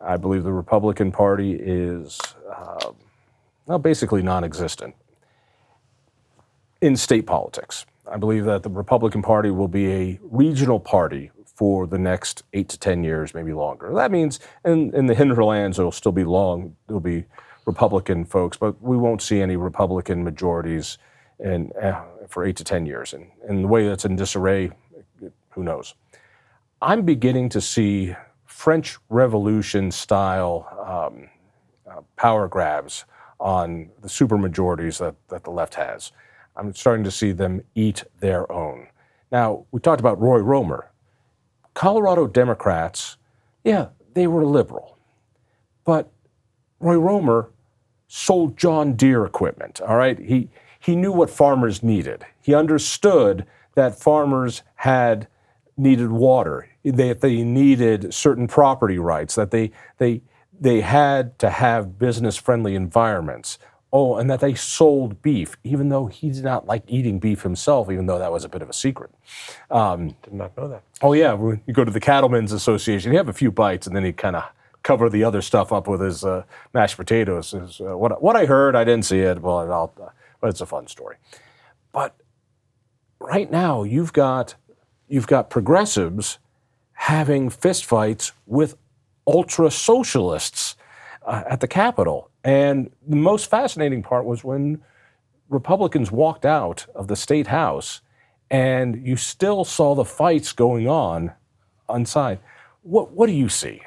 [0.00, 2.18] I believe the Republican Party is
[2.50, 2.92] uh,
[3.66, 4.94] well, basically non existent
[6.80, 7.84] in state politics.
[8.10, 12.70] I believe that the Republican Party will be a regional party for the next eight
[12.70, 13.92] to 10 years, maybe longer.
[13.94, 17.26] That means in, in the hinterlands, it'll still be long, there'll be
[17.66, 20.96] Republican folks, but we won't see any Republican majorities
[21.38, 23.12] in, uh, for eight to 10 years.
[23.12, 24.70] And, and the way that's in disarray,
[25.50, 25.94] who knows?
[26.84, 31.30] I'm beginning to see French Revolution style um,
[31.90, 33.06] uh, power grabs
[33.40, 36.12] on the supermajorities that, that the left has.
[36.54, 38.88] I'm starting to see them eat their own.
[39.32, 40.90] Now, we talked about Roy Romer.
[41.72, 43.16] Colorado Democrats,
[43.64, 44.98] yeah, they were liberal.
[45.86, 46.12] But
[46.80, 47.50] Roy Romer
[48.08, 50.18] sold John Deere equipment, all right?
[50.18, 52.26] He, he knew what farmers needed.
[52.42, 55.28] He understood that farmers had
[55.76, 60.22] needed water, that they needed certain property rights, that they, they,
[60.60, 63.58] they had to have business friendly environments.
[63.92, 67.90] Oh, and that they sold beef, even though he did not like eating beef himself,
[67.90, 69.10] even though that was a bit of a secret.
[70.22, 70.82] Did not know that.
[71.00, 73.94] Oh yeah, when you go to the Cattlemen's Association, you have a few bites, and
[73.94, 74.44] then he kind of
[74.82, 77.54] cover the other stuff up with his uh, mashed potatoes.
[77.54, 78.74] Is uh, what what I heard.
[78.74, 80.08] I didn't see it, but I'll, uh,
[80.40, 81.16] but it's a fun story.
[81.92, 82.16] But
[83.20, 84.56] right now, you've got
[85.08, 86.38] you've got progressives
[86.92, 88.76] having fistfights with
[89.26, 90.76] ultra socialists
[91.26, 94.82] uh, at the Capitol, and the most fascinating part was when
[95.48, 98.00] Republicans walked out of the state house
[98.50, 101.32] and you still saw the fights going on
[101.92, 102.38] inside.
[102.82, 103.80] What, what do you see?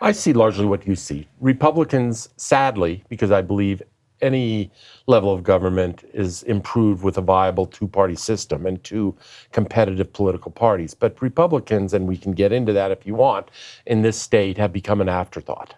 [0.00, 1.28] I see largely what you see.
[1.40, 3.82] Republicans, sadly, because I believe
[4.24, 4.70] any
[5.06, 9.14] level of government is improved with a viable two party system and two
[9.52, 10.94] competitive political parties.
[10.94, 13.48] But Republicans, and we can get into that if you want,
[13.86, 15.74] in this state have become an afterthought.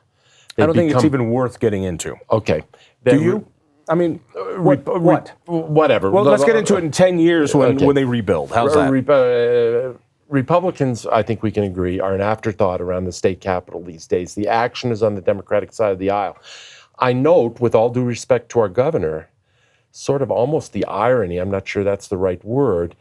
[0.59, 2.17] I don't They've think it's even worth getting into.
[2.31, 2.63] Okay.
[3.05, 3.47] Do you?
[3.89, 4.21] I mean,
[4.57, 4.87] what?
[4.87, 5.33] Re- what?
[5.45, 6.11] Whatever.
[6.11, 7.87] Well, let's get into it in 10 years when, Okay.
[7.87, 8.51] when they rebuild.
[8.51, 8.91] How's that?
[8.91, 9.05] Re-
[9.93, 9.93] uh,
[10.29, 14.35] Republicans, I think we can agree, are an afterthought around the state capitol these days.
[14.35, 16.37] The action is on the Democratic side of the aisle.
[16.99, 19.29] I note, with all due respect to our governor,
[19.91, 22.95] sort of almost the irony, I'm not sure that's the right word,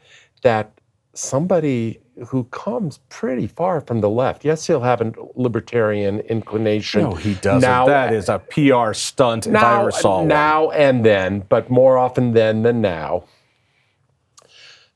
[0.43, 0.71] that
[1.13, 7.01] somebody who comes pretty far from the left, yes, he'll have a libertarian inclination.
[7.03, 7.61] No, he doesn't.
[7.67, 10.27] Now, that is a PR stunt if I ever saw one.
[10.27, 13.25] now and then, but more often then than now.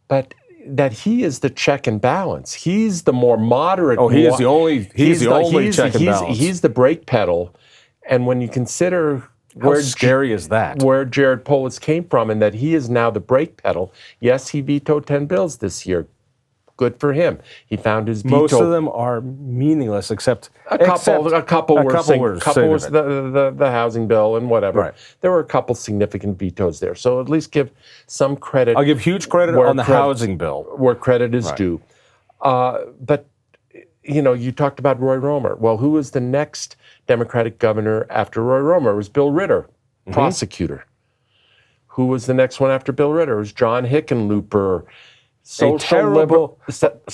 [0.07, 0.33] But
[0.65, 2.53] that he is the check and balance.
[2.53, 3.99] He's the more moderate.
[3.99, 6.37] Oh, he is the only- he's the only he's- check and he's- balance.
[6.37, 7.55] He's the brake pedal.
[8.09, 9.19] And when you consider
[9.61, 10.81] How where scary is that?
[10.83, 13.93] where Jared Polis came from, and that he is now the brake pedal.
[14.19, 16.07] Yes, he vetoed ten bills this year.
[16.75, 17.39] Good for him.
[17.65, 18.37] He found his veto.
[18.39, 22.21] Most of them are meaningless, except A couple, except a couple a were, couple sig-
[22.21, 24.79] were couple was the, the the housing bill and whatever.
[24.79, 24.93] Right.
[25.21, 27.69] There were a couple significant vetoes there, so at least give
[28.07, 30.63] some credit I'll give huge credit on the credit- housing bill.
[30.77, 31.79] where credit is due.
[32.41, 33.27] Uh, but
[34.03, 35.55] you know, you talked about Roy Romer.
[35.57, 36.77] Well, who is the next
[37.13, 38.91] Democratic governor after Roy Romer?
[38.91, 39.63] It was Bill Ritter,
[40.05, 40.13] Mm-hmm.
[40.13, 40.85] prosecutor.
[41.87, 43.35] Who was the next one after Bill Ritter?
[43.35, 44.85] It was John Hickenlooper.
[45.43, 46.59] Social terrible- liberal.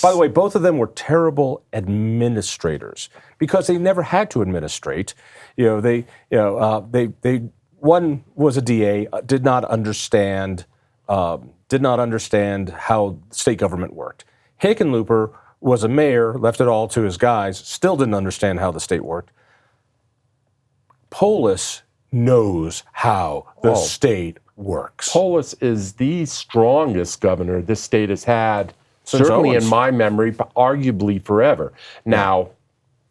[0.02, 5.14] By the way, both of them were terrible administrators because they never had to administrate.
[5.56, 5.98] You know, they,
[6.30, 7.44] you know, uh, they, they.
[7.78, 10.66] One was a DA, uh, did not understand,
[11.08, 14.26] um, did not understand how state government worked.
[14.62, 15.32] Hickenlooper
[15.62, 19.04] was a mayor, left it all to his guys, still didn't understand how the state
[19.06, 19.32] worked.
[21.16, 23.76] Polis knows how the Oh.
[23.76, 25.14] state works.
[25.14, 28.74] Polis is the strongest governor this state has had,
[29.06, 29.64] Since certainly Owens.
[29.64, 31.72] in my memory, arguably forever.
[32.04, 32.50] Now,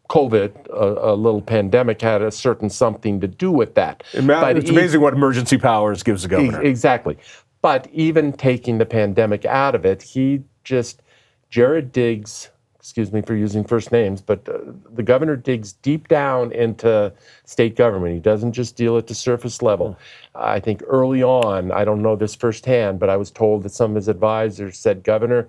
[0.09, 4.03] COVID, a, a little pandemic, had a certain something to do with that.
[4.13, 6.61] But it's e- amazing what emergency powers gives the governor.
[6.63, 7.17] E- Exactly.
[7.63, 11.01] But even taking the pandemic out of it, he just,
[11.49, 12.51] Jared digs
[12.85, 14.59] excuse me for using first names, but uh,
[14.93, 17.11] the governor digs deep down into
[17.43, 18.13] state government.
[18.13, 19.97] He doesn't just deal at the surface level.
[20.35, 23.89] I think early on, I don't know this firsthand, but I was told that some
[23.91, 25.47] of his advisors said, Governor,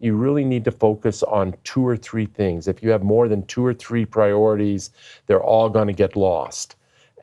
[0.00, 2.66] you really need to focus on two or three things.
[2.66, 4.90] If you have more than two or three priorities,
[5.26, 6.74] they're all going to get lost.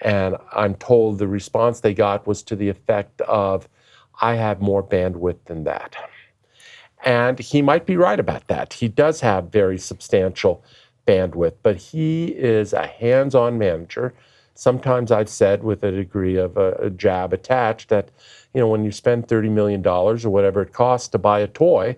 [0.01, 3.67] And I'm told the response they got was to the effect of,
[4.21, 5.95] I have more bandwidth than that.
[7.06, 8.74] And he might be right about that.
[8.74, 10.63] He does have very substantial
[11.06, 14.13] bandwidth, but he is a hands on manager.
[14.56, 18.10] Sometimes I've said with a degree of a, a, jab attached that,
[18.54, 21.96] you know, when you spend $30 million or whatever it costs to buy a toy,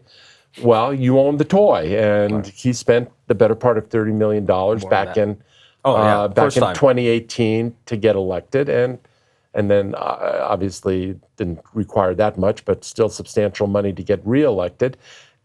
[0.62, 1.96] well, you own the toy.
[1.98, 2.48] And right.
[2.48, 4.46] he spent the better part of $30 million
[4.90, 5.42] back in,
[5.86, 6.20] oh, yeah.
[6.22, 8.68] uh, back in 2018 to get elected.
[8.68, 8.98] And
[9.58, 14.98] and then uh, obviously didn't require that much, but still substantial money to get reelected.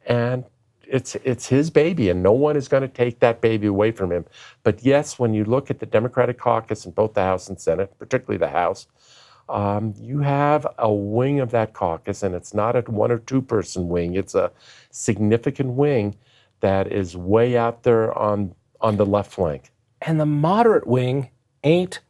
[0.07, 0.44] And
[0.87, 4.12] it's it's his baby, and no one is going to take that baby away from
[4.12, 4.27] him.
[4.62, 7.98] But yes, when you look at the Democratic caucus in both the House and Senate,
[7.98, 8.87] particularly the House,
[9.48, 13.40] um, you have a wing of that caucus, and it's not a one or two
[13.40, 14.14] person wing.
[14.14, 14.53] It's a
[14.90, 16.16] significant wing
[16.61, 19.72] that is way out there on on the left flank.
[20.03, 21.31] And the moderate wing
[21.64, 22.01] ain't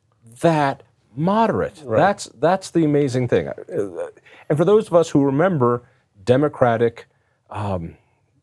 [0.41, 0.83] that
[1.15, 1.81] moderate.
[1.85, 1.99] Right.
[1.99, 3.49] That's that's the amazing thing.
[3.69, 5.83] And for those of us who remember
[6.25, 7.07] Democratic
[7.51, 7.97] um,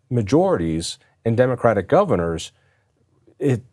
[0.10, 2.52] majorities and Democratic governors,
[3.40, 3.64] it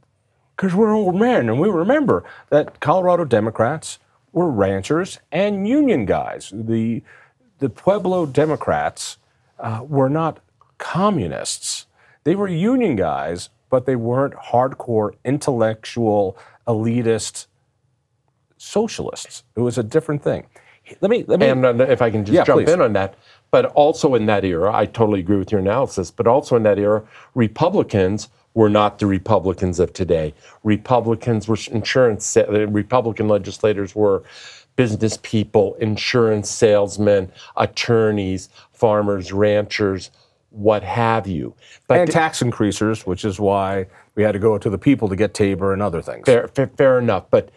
[0.57, 3.99] because we're old men and we remember that Colorado Democrats
[4.33, 6.53] were ranchers and union guys.
[6.55, 7.03] The
[7.59, 9.19] the Pueblo Democrats
[9.59, 10.41] uh, were not
[10.79, 11.87] communists.
[12.25, 17.47] They were union guys, but they weren't hardcore intellectual elitist
[18.57, 19.45] socialists.
[19.57, 20.47] It was a different thing.
[21.01, 22.73] Let me, let me and uh, if I can just yeah, jump please.
[22.73, 23.17] in on that,
[23.51, 26.79] but also in that era, I totally agree with your analysis, but also in that
[26.79, 27.03] era,
[27.35, 30.33] Republicans were not the Republicans of today.
[30.63, 34.23] Republicans were insurance, Republican legislators were
[34.77, 40.11] business people, insurance salesmen, attorneys, farmers, ranchers,
[40.51, 41.55] what have you.
[41.87, 45.17] But and tax increasers, which is why we had to go to the people to
[45.17, 46.25] get Tabor and other things.
[46.25, 47.25] Fair, fair, fair enough.
[47.31, 47.51] But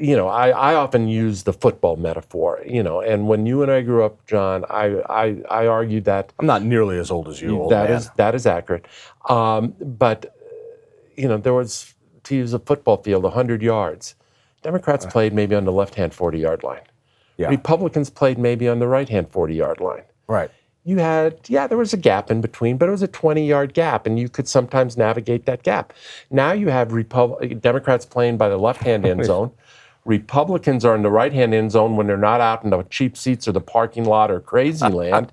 [0.00, 3.70] you know, I, I often use the football metaphor, you know, and when you and
[3.70, 7.40] I grew up, Jon, I, I, I argued that I'm not nearly as old as
[7.40, 7.66] you.
[7.70, 8.86] That is, that is accurate.
[9.28, 10.36] Um, but,
[11.16, 14.14] you know, there was, to use a football field, 100 yards.
[14.62, 15.10] Democrats uh.
[15.10, 16.82] played maybe on the left hand 40 yard line.
[17.36, 17.48] Yeah.
[17.48, 20.02] Republicans played maybe on the right hand 40 yard line.
[20.26, 20.50] Right.
[20.86, 23.72] You had, yeah, there was a gap in between, but it was a 20 yard
[23.72, 25.94] gap, and you could sometimes navigate that gap.
[26.30, 29.50] Now you have Repub- Democrats playing by the left hand end zone.
[30.04, 33.16] Republicans are in the right hand end zone when they're not out in the cheap
[33.16, 35.32] seats or the parking lot or crazy land.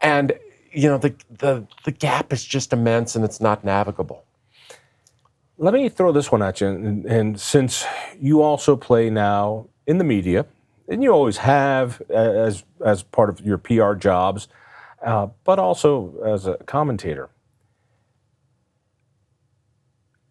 [0.00, 0.32] and,
[0.72, 4.24] you know, the, the, the gap is just immense and it's not navigable.
[5.58, 6.68] Let me throw this one at you.
[6.68, 7.84] And, and since
[8.20, 10.46] you also play now in the media,
[10.88, 14.48] and you always have as, as part of your PR jobs,
[15.02, 17.30] uh, but also as a commentator,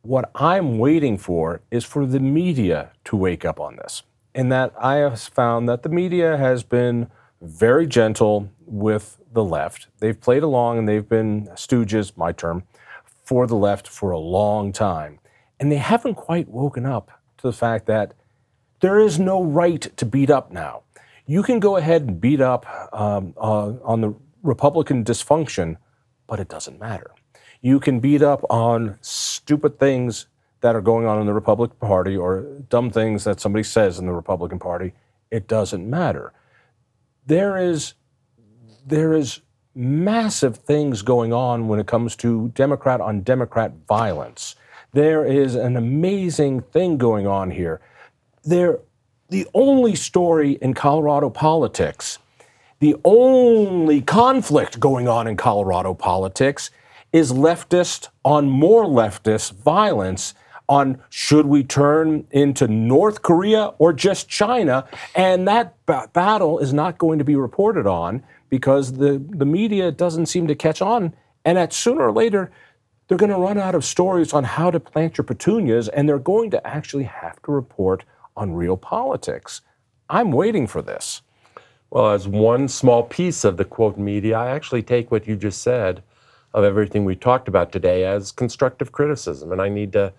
[0.03, 4.03] what I'm waiting for is for the media to wake up on this.
[4.35, 7.09] And that I have found that the media has been
[7.41, 9.87] very gentle with the left.
[9.99, 12.63] They've played along and they've been stooges, my term,
[13.23, 15.19] for the left for a long time.
[15.59, 18.13] And they haven't quite woken up to the fact that
[18.81, 20.83] there is no right to beat up now.
[21.25, 25.77] You can go ahead and beat up um, uh, on the Republican dysfunction,
[26.27, 27.11] but it doesn't matter
[27.63, 30.27] you can beat up on stupid things
[30.59, 34.05] that are going on in the Republican Party or dumb things that somebody says in
[34.05, 34.93] the Republican Party.
[35.31, 36.33] It doesn't matter.
[37.25, 37.95] There is
[38.85, 39.39] there is
[39.73, 44.55] massive things going on when it comes to Democrat on Democrat violence.
[44.91, 47.79] There is an amazing thing going on here.
[48.43, 48.79] There
[49.29, 52.19] the only story in Colorado politics,
[52.79, 56.69] the only conflict going on in Colorado politics
[57.13, 60.33] is leftist on more leftist violence
[60.67, 64.87] on should we turn into North Korea or just China?
[65.13, 69.91] And that b- battle is not going to be reported on because the, the media
[69.91, 71.13] doesn't seem to catch on.
[71.45, 72.51] And that sooner or later,
[73.07, 76.17] they're going to run out of stories on how to plant your petunias, and they're
[76.17, 79.61] going to actually have to report on real politics.
[80.09, 81.21] I'm waiting for this.
[81.89, 85.61] Well, as one small piece of the quote media, I actually take what you just
[85.61, 86.01] said
[86.53, 89.51] of everything we talked about today as constructive criticism.
[89.51, 90.13] And I need to,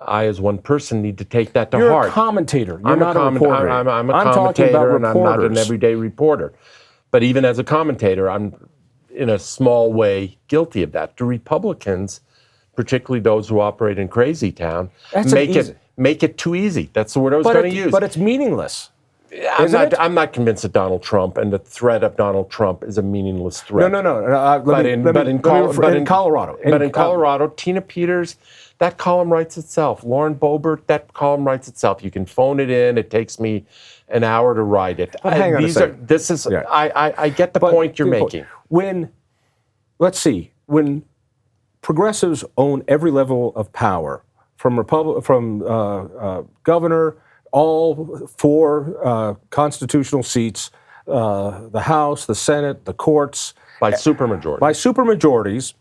[0.00, 2.04] I as one person need to take that to You're heart.
[2.04, 2.80] You're a commentator.
[2.80, 3.70] You're I'm not a, comment, a reporter.
[3.70, 6.52] I'm, I'm, I'm a I'm commentator and I'm not an everyday reporter.
[7.10, 8.68] But even as a commentator, I'm
[9.10, 11.16] in a small way guilty of that.
[11.16, 12.20] The Republicans
[12.74, 16.90] particularly those who operate in crazy town, That's make it make it too easy.
[16.92, 17.92] That's the word I was going to use.
[17.92, 18.90] but it's meaningless.
[19.32, 19.98] I'm isn't not, it?
[19.98, 23.62] I'm not convinced that Donald Trump and the threat of Donald Trump is a meaningless
[23.62, 23.92] No, threat.
[23.92, 24.18] no, no.
[24.26, 26.58] Uh, let But me- in, but me- in, me but in Colorado.
[26.64, 28.36] but in Colorado, Tina Peters,
[28.78, 30.04] that column writes itself.
[30.04, 32.02] Lauren Boebert, that column writes itself.
[32.04, 32.98] You can phone it in.
[32.98, 33.64] It takes me
[34.08, 35.16] an hour to write it.
[35.22, 36.08] But hang on a these are, second.
[36.08, 36.46] this is.
[36.50, 36.64] Yeah.
[36.68, 38.44] I, I, I get the But point you're making.
[38.68, 39.10] When,
[39.98, 41.04] let's see, when
[41.80, 44.24] progressives own every level of power,
[44.56, 47.16] from Republic, from uh, uh, governor,
[47.52, 50.70] all four uh, constitutional seats,
[51.06, 54.58] uh, the House, the Senate, the courts, By supermajority.
[54.60, 55.74] by supermajorities,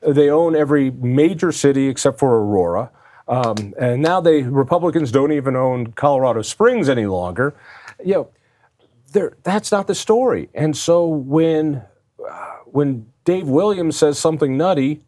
[0.00, 2.90] they own every major city except for Aurora.
[3.26, 7.54] Um, and now they Republicans don't even own Colorado Springs any longer.
[8.02, 10.48] You know, that's not the story.
[10.54, 11.82] And so when
[12.26, 15.02] uh, when Dave Williams says something nutty,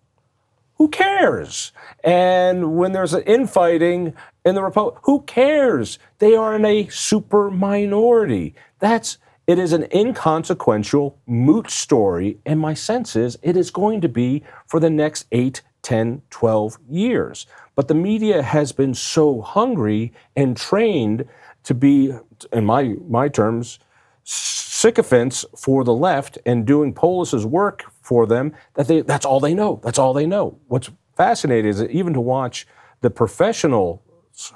[0.75, 1.73] who cares?
[2.05, 4.15] And when there's an infighting
[4.45, 5.99] in the Republic, who cares?
[6.19, 8.55] They are in a super minority.
[8.79, 14.09] That's it is an inconsequential moot story, and my sense is it is going to
[14.09, 17.47] be for the next 8, 10, 12 years.
[17.75, 21.25] But the media has been so hungry and trained
[21.65, 22.15] to be,
[22.53, 23.79] in my my terms,
[24.23, 29.55] sycophants for the left and doing Polis's work for them that they that's all they
[29.55, 29.81] know.
[29.83, 30.59] That's all they know.
[30.69, 32.67] What's fascinating is even to watch
[33.01, 33.11] the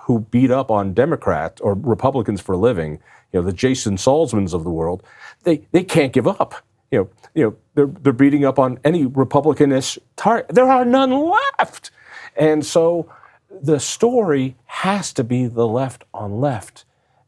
[0.02, 2.92] who beat up on Democrats or Republicans for a living,
[3.32, 5.02] you know, the Jason Salzmans of the world,
[5.44, 6.54] they they can't give up.
[6.90, 10.54] You know, you know, they're they're beating up on any Republicanish target.
[10.54, 11.10] There are none
[11.58, 11.90] left.
[12.36, 13.10] And so
[13.50, 16.84] the story has to be the left on left.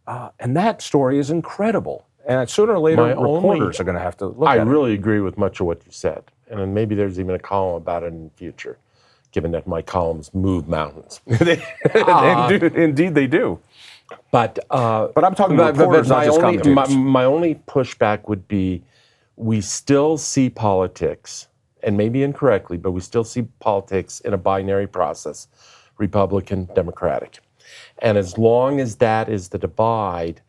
[0.07, 2.07] Uh, and that story is incredible.
[2.27, 4.95] And sooner or later, My only- reporters are going to have to look I really
[4.95, 6.25] agree with much of what you said.
[6.49, 8.79] And then maybe there's even a column about it in the future,
[9.37, 11.20] given that my columns move mountains.
[11.26, 11.61] it.
[11.84, 13.61] indeed, indeed, they do.
[14.30, 18.82] But uh, But I'm talking about reporters, my only, my, my only pushback would be
[19.37, 21.49] we still see politics,
[21.82, 25.49] and maybe incorrectly, but we still see politics in a binary process
[25.99, 27.39] Republican, Democratic.
[27.99, 30.41] And as long as that is the divide,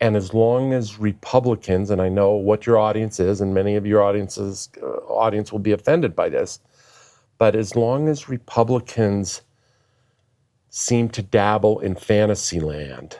[0.00, 3.84] and as long as Republicans, and I know what your audience is, and many of
[3.84, 4.86] your audiences uh,
[5.26, 6.60] audience will be offended by this,
[7.42, 9.42] but as long as Republicans
[10.70, 13.18] seem to dabble in fantasy land,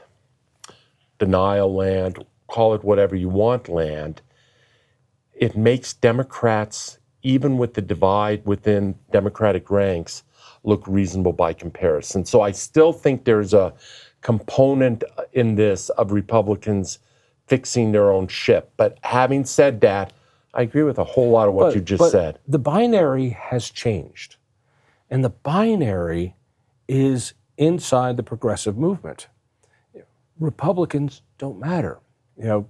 [1.19, 4.23] denial land, call it whatever you want land,
[5.35, 10.23] it makes Democrats, even with the divide within Democratic ranks,
[10.63, 12.25] look reasonable by comparison.
[12.25, 13.75] So I still think there's a
[14.21, 15.03] component
[15.33, 17.01] in this of Republicans
[17.49, 18.71] fixing their own ship.
[18.77, 20.13] But having said that,
[20.55, 22.39] I agree with a whole lot of what But- you just but said.
[22.47, 24.37] The binary has changed.
[25.11, 26.35] And the binary
[26.89, 29.29] is inside the progressive movement.
[30.39, 32.01] Republicans don't matter.
[32.37, 32.67] You know,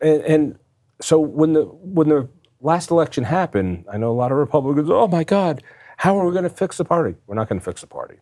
[0.00, 0.58] and, and
[1.00, 2.28] so when the when the
[2.60, 5.62] last election happened, I know a lot of Republicans, oh my God,
[5.96, 7.16] how are we going to fix the party?
[7.26, 8.16] We're not going to fix the party.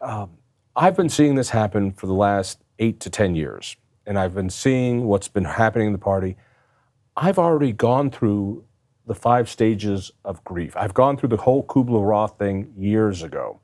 [0.00, 0.30] Um,
[0.74, 3.76] I've been seeing this happen for the last eight to 10 years,
[4.06, 6.36] and I've been seeing what's been happening in the party.
[7.20, 8.64] I've already gone through
[9.04, 10.76] the five stages of grief.
[10.76, 13.58] I've gone through the whole Kübler-Ross thing years ago.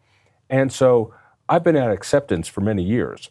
[0.50, 1.14] And so
[1.48, 3.30] I've been at acceptance for many years.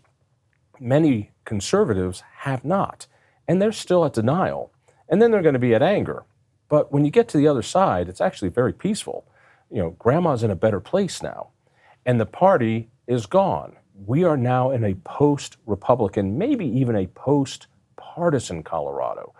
[0.80, 3.06] Many conservatives have not,
[3.50, 4.72] and they're still at denial.
[5.10, 6.24] And then they're going to be at anger.
[6.70, 9.26] But when you get to the other side, it's actually very peaceful.
[9.70, 11.50] You know, grandma's in a better place now,
[12.06, 13.76] and the party is gone.
[14.06, 17.68] We are now in a post Republican, maybe even a post
[17.98, 19.34] partisan Colorado.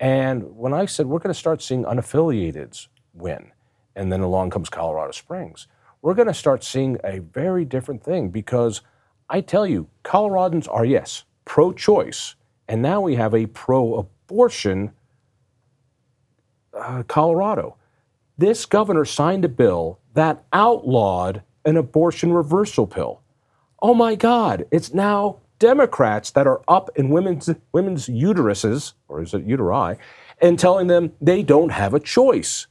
[0.00, 3.52] And when I said we're going to start seeing unaffiliateds win,
[3.94, 5.68] and then along comes Colorado Springs,
[6.00, 8.80] we're going to start seeing a very different thing because
[9.28, 12.34] I tell you, Coloradans are, yes, pro choice.
[12.66, 14.92] And now we have a pro abortion
[16.72, 17.76] uh, Colorado.
[18.38, 23.20] This governor signed a bill that outlawed an abortion reversal pill.
[23.82, 29.32] Oh my God, it's now Democrats that are up in women's, women's uteruses, or is
[29.32, 29.96] it uteri,
[30.40, 32.66] and telling them they don't have a choice.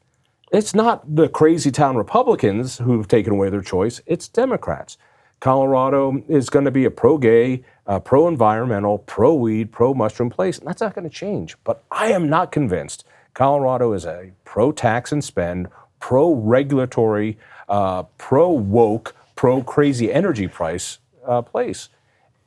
[0.52, 4.98] It's not the crazy town Republicans who've taken away their choice, it's Democrats.
[5.40, 10.30] Colorado is going to be a pro gay, uh, pro environmental, pro weed, pro mushroom
[10.30, 11.56] place, and that's not going to change.
[11.64, 15.68] But I am not convinced Colorado is a pro tax and spend,
[16.00, 17.38] pro regulatory,
[17.70, 21.90] uh, pro woke, pro crazy energy price uh, place.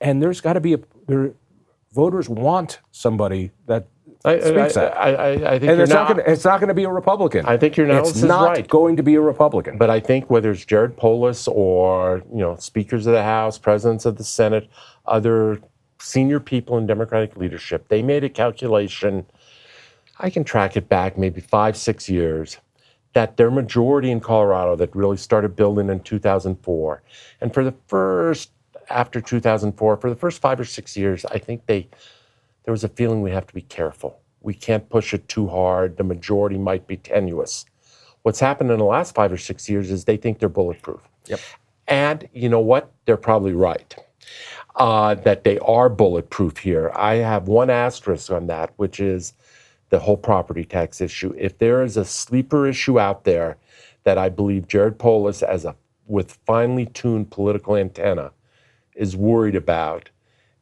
[0.03, 1.33] And there's got to be a there,
[1.93, 3.87] voters want somebody that
[4.25, 4.97] I, speaks I, that.
[4.97, 6.91] I, I, think and you're it's not going to it's not going to be a
[6.91, 7.47] Republican.
[7.47, 8.69] I think your analysis it's is not right.
[8.69, 9.79] going to be a Republican.
[9.79, 14.05] But I think whether it's Jared Polis or you know speakers of the House, presidents
[14.05, 14.69] of the Senate,
[15.07, 15.61] other
[16.01, 19.27] senior people in Democratic leadership, they made a calculation.
[20.19, 22.59] I can track it back maybe five, six years.
[23.15, 27.03] That their majority in Colorado that really started building in 2004,
[27.43, 28.51] and for the first
[28.91, 31.89] after 2004, for the first five or six years, I think they
[32.65, 34.21] there was a feeling we have to be careful.
[34.41, 35.97] We can't push it too hard.
[35.97, 37.65] The majority might be tenuous.
[38.23, 41.01] What's happened in the last five or six years is they think they're bulletproof.
[41.27, 41.41] Yep.
[41.89, 42.93] And you know what?
[43.05, 43.97] They're probably right
[44.77, 46.93] uh, that they are bulletproof here.
[46.95, 49.35] I have one asterisk on that, which is
[49.91, 51.35] the whole property tax issue.
[51.37, 53.59] If there is a sleeper issue out there
[54.05, 55.77] that I believe Jared Polis, as a
[56.07, 58.33] with finely tuned political antenna,
[59.03, 60.09] is worried about,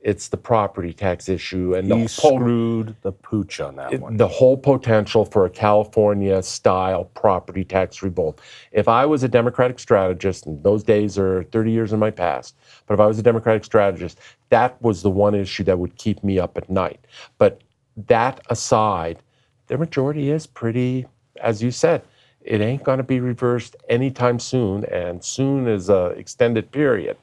[0.01, 4.17] it's the property tax issue and he the screwed the pooch on that one.
[4.17, 8.41] the whole potential for a California style property tax revolt.
[8.73, 12.57] If I was a Democratic strategist, and those days are 30 years in my past,
[12.87, 14.19] but if I was a Democratic strategist,
[14.49, 17.07] that was the one issue that would keep me up at night.
[17.37, 17.61] But
[18.07, 19.19] that aside,
[19.67, 21.07] their majority is pretty,
[21.43, 22.03] as you said,
[22.41, 27.19] it ain't going to be reversed anytime soon, and soon is a extended period.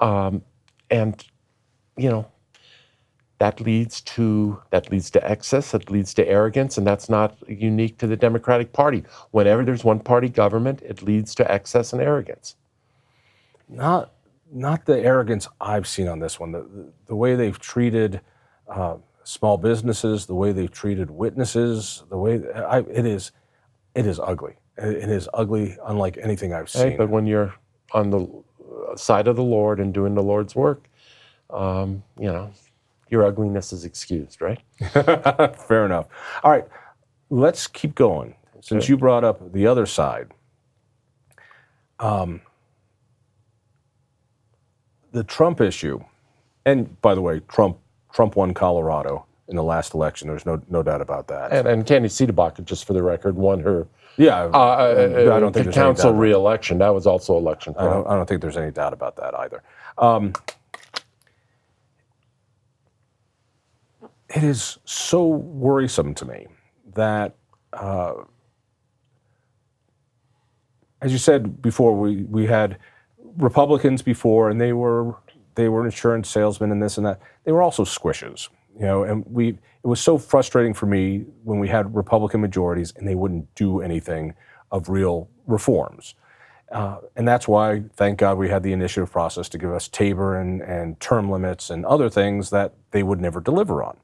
[0.00, 0.42] Um,
[0.90, 1.24] and
[1.96, 2.26] you know,
[3.38, 7.98] that leads to that leads to excess that leads to arrogance and that's not unique
[7.98, 12.56] to the democratic party whenever there's one party government it leads to excess and arrogance
[13.68, 14.12] not
[14.52, 16.52] not the arrogance I've seen on this one.
[16.52, 18.20] The, the, the way they've treated
[18.68, 23.32] uh, small businesses, the way they've treated witnesses, the way I, it is,
[23.94, 24.54] it is ugly.
[24.78, 26.96] It is ugly, unlike anything I've Hey, seen.
[26.96, 27.54] but when you're
[27.92, 28.28] on the
[28.96, 30.88] side of the lord and doing the lord's work
[31.50, 32.50] um, you know
[33.08, 36.06] your ugliness is excused right Fair enough.
[36.42, 36.66] All right,
[37.30, 38.34] let's keep going.
[38.60, 38.92] Since Okay.
[38.92, 40.32] you brought up the other side,
[42.00, 42.40] um,
[45.12, 46.00] the Trump issue,
[46.64, 47.78] and by the way, Trump
[48.12, 50.28] Trump won Colorado in the last election.
[50.28, 51.52] There's no no doubt about that.
[51.52, 53.86] and, and Candi CdeBaca, just for the record won her
[54.16, 58.14] yeah, uh, uh, I don't think council re-election that was also election I don't, I
[58.14, 59.62] don't think there's any doubt about that either.
[59.98, 60.32] Um,
[64.34, 66.46] it is so worrisome to me
[66.94, 67.36] that,
[67.72, 68.14] uh,
[71.02, 72.78] as you said before, we, we had
[73.36, 75.14] Republicans before, and they were
[75.54, 77.20] they were insurance salesmen and this and that.
[77.44, 78.48] They were also squishes,
[78.78, 79.04] you know.
[79.04, 83.14] And we it was so frustrating for me when we had Republican majorities and they
[83.14, 84.34] wouldn't do anything
[84.70, 86.14] of real reforms.
[86.72, 90.36] Uh, and that's why, thank God, we had the initiative process to give us Tabor
[90.36, 93.96] and, and term limits and other things that they would never deliver on.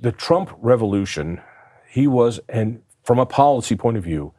[0.00, 1.42] The Trump revolution,
[1.90, 4.32] he was, and from a policy point of view,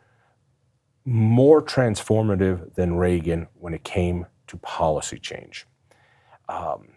[1.06, 5.68] more transformative than Reagan when it came to policy change.
[6.48, 6.90] Um,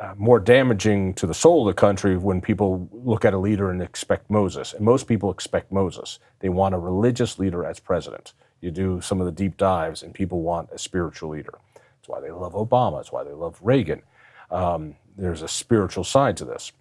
[0.00, 3.70] uh, more damaging to the soul of the country when people look at a leader
[3.70, 4.72] and expect Moses.
[4.72, 6.20] And most people expect Moses.
[6.40, 8.32] They want a religious leader as president.
[8.60, 11.58] You do some of the deep dives, and people want a spiritual leader.
[11.74, 12.98] That's why they love Obama.
[12.98, 14.02] That's why they love Reagan.
[14.50, 16.72] Um, there's a spiritual side to this.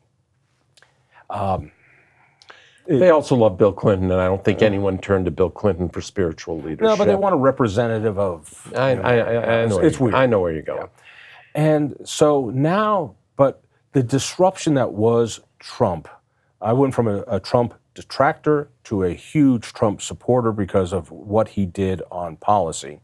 [2.88, 6.02] They also love Bill Clinton, and I don't think anyone turned to Bill Clinton for
[6.02, 6.82] spiritual leadership.
[6.82, 8.72] No, but they want a representative of.
[8.76, 9.76] I, know, I, I, I know.
[9.78, 10.16] where it's you- weird.
[10.16, 10.88] I know where you're going.
[11.58, 16.08] And so now, but the disruption that was Trump,
[16.62, 21.50] I went from a, a Trump detractor to a huge Trump supporter because of what
[21.50, 23.02] he did on policy.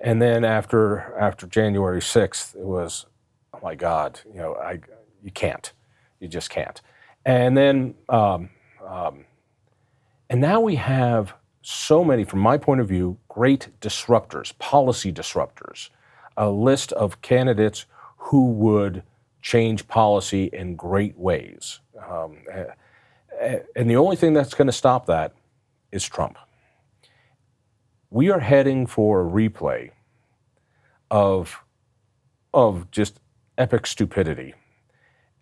[0.00, 3.04] And then after after January 6th, it was,
[3.52, 4.80] oh my God, you know, I
[5.22, 5.70] you can't,
[6.18, 6.80] you just can't.
[7.26, 8.48] And then, um,
[8.84, 9.26] um,
[10.30, 15.90] and now we have so many, from my point of view, great disruptors, policy disruptors
[16.36, 19.02] a list of candidates who would
[19.40, 21.80] change policy in great ways.
[22.08, 22.74] Um, a-
[23.40, 25.32] a- and the only thing that's going to stop that
[25.90, 26.38] is Trump.
[28.10, 29.90] We are heading for a replay
[31.10, 31.62] of,
[32.54, 33.20] of just
[33.58, 34.54] epic stupidity.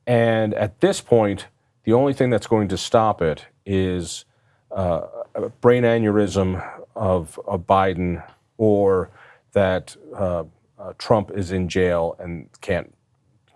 [0.06, 1.46] And at this point,
[1.84, 4.24] the only thing that's going to stop it is
[4.70, 8.26] uh, a brain aneurysm of, of Biden
[8.56, 9.10] or
[9.52, 10.44] that uh,
[10.80, 12.94] uh, Trump is in jail and can't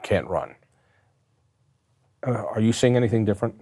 [0.03, 0.55] can't run.
[2.27, 3.61] Uh, are you seeing anything different?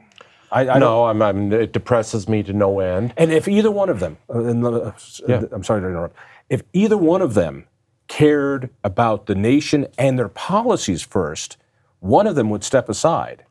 [0.51, 3.15] I, I No, I'm, I'm, it depresses me to no end.
[3.17, 4.93] And if either one of them, uh, uh,
[5.27, 5.43] Yeah.
[5.53, 6.17] I'm sorry to interrupt,
[6.51, 7.67] if either one of them
[8.09, 11.57] cared about the nation and their policies first,
[12.01, 13.45] one of them would step aside.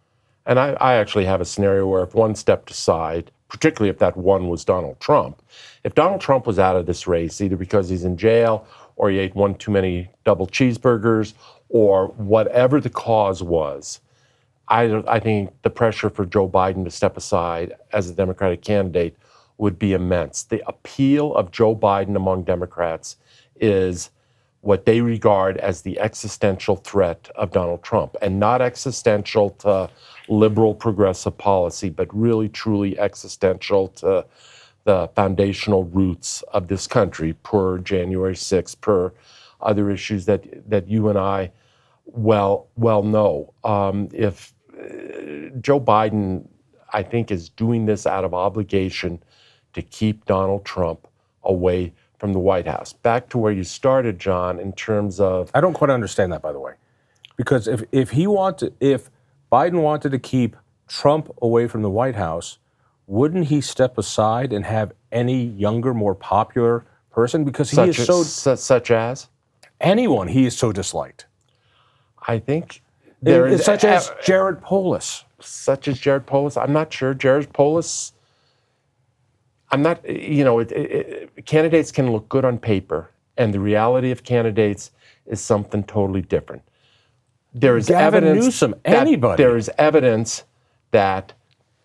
[0.46, 4.18] and I, I actually have a scenario where if one stepped aside, particularly if that
[4.18, 5.42] one was Donald Trump,
[5.84, 8.66] if Donald Trump was out of this race, either because he's in jail
[9.02, 11.34] or he ate one too many double cheeseburgers
[11.70, 14.00] or whatever the cause was,
[14.68, 19.18] I, I think the pressure for Joe Biden to step aside as a Democratic candidate
[19.58, 20.44] would be immense.
[20.44, 23.18] The appeal of Joe Biden among Democrats
[23.60, 24.12] is
[24.62, 29.90] what they regard as the existential threat of Donald Trump, and not existential to
[30.30, 34.24] liberal progressive policy, but really truly existential to
[34.84, 39.14] the foundational roots of this country per January 6th, per
[39.62, 41.52] other issues that, that you and I
[42.06, 43.54] well, well know.
[43.64, 46.48] Um, if uh, Joe Biden,
[46.92, 49.22] I think, is doing this out of obligation
[49.74, 51.08] to keep Donald Trump
[51.44, 52.94] away from the White House.
[52.94, 56.52] Back to where you started, Jon, in terms of I don't quite understand that, by
[56.52, 56.74] the way,
[57.36, 59.10] because if if he wanted, if
[59.52, 60.56] Biden wanted to keep
[60.88, 62.60] Trump away from the White House,
[63.12, 67.44] wouldn't he step aside and have any younger, more popular person?
[67.44, 69.28] Because he such, is so su- such as
[69.82, 71.26] anyone he is so disliked.
[72.26, 72.82] I think
[73.22, 75.26] There there is such as Jared Polis.
[75.42, 76.56] such as Jared Polis.
[76.56, 77.14] I'm not sure.
[77.14, 78.14] Jared Polis.
[79.72, 80.08] I'm not.
[80.10, 80.92] You know, it, it,
[81.38, 84.92] it- candidates can look good on paper, and the reality of candidates
[85.26, 86.62] is something totally different.
[87.54, 88.46] There is Gavin evidence.
[88.46, 89.44] Newsom, anybody.
[89.44, 90.46] There is evidence
[90.92, 91.34] that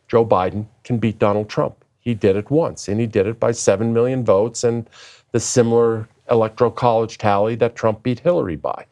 [0.08, 1.84] Joe Biden can beat Donald Trump.
[2.00, 4.88] He did it once, and he did it by seven million votes, and
[5.32, 8.86] the similar electoral college tally that Trump beat Hillary by.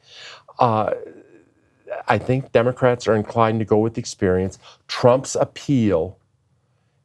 [0.59, 0.93] Uh,
[2.09, 4.59] I think Democrats are inclined to go with experience.
[4.89, 6.19] Trump's appeal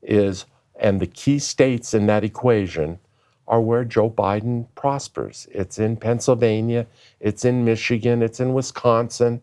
[0.01, 0.45] is,
[0.79, 2.99] and the key states in that equation
[3.47, 5.47] are where Joe Biden prospers.
[5.51, 6.85] It's in Pennsylvania,
[7.19, 9.41] it's in Michigan, it's in Wisconsin,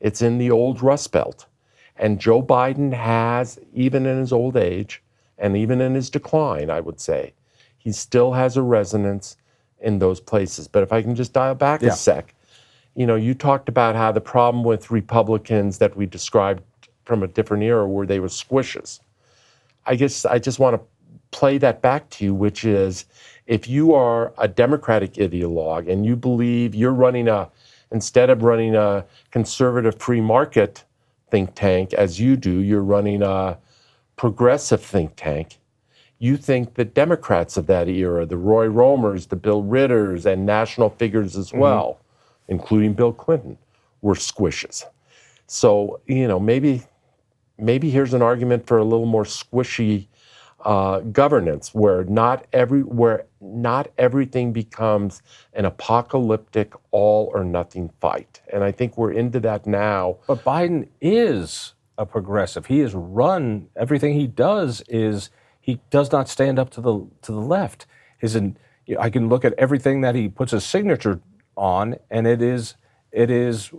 [0.00, 1.46] it's in the old Rust Belt.
[1.96, 5.02] And Joe Biden has, even in his old age,
[5.38, 7.32] and even in his decline, I would say,
[7.78, 9.36] he still has a resonance
[9.80, 10.66] in those places.
[10.68, 11.90] But if I can just dial back Yeah.
[11.90, 12.34] a sec,
[12.94, 16.62] you know, you talked about how the problem with Republicans that we described
[17.04, 19.00] from a different era where they were squishes.
[19.86, 20.82] I guess I just want to
[21.30, 23.04] play that back to you, which is
[23.46, 27.50] if you are a Democratic ideologue and you believe you're running a,
[27.90, 30.84] instead of running a conservative free market
[31.34, 33.58] think tank as you do, you're running a
[34.14, 35.58] progressive think tank.
[36.20, 40.90] You think the Democrats of that era, the Roy Romers, the Bill Ritters, and national
[40.90, 41.58] figures as mm-hmm.
[41.58, 41.98] well,
[42.46, 43.58] including Bill Clinton,
[44.00, 44.84] were squishes.
[45.48, 46.84] So, you know, maybe
[47.58, 50.06] maybe here's an argument for a little more squishy
[50.64, 58.40] uh, governance, where not every where not everything becomes an apocalyptic all or nothing fight.
[58.52, 60.18] And I think we're into that now.
[60.26, 62.66] But Biden is a progressive.
[62.66, 67.32] He has run everything he does is he does not stand up to the to
[67.32, 67.86] the left.
[68.18, 68.36] His
[68.98, 71.20] I can look at everything that he puts his signature
[71.56, 72.74] on, and it is
[73.12, 73.70] it is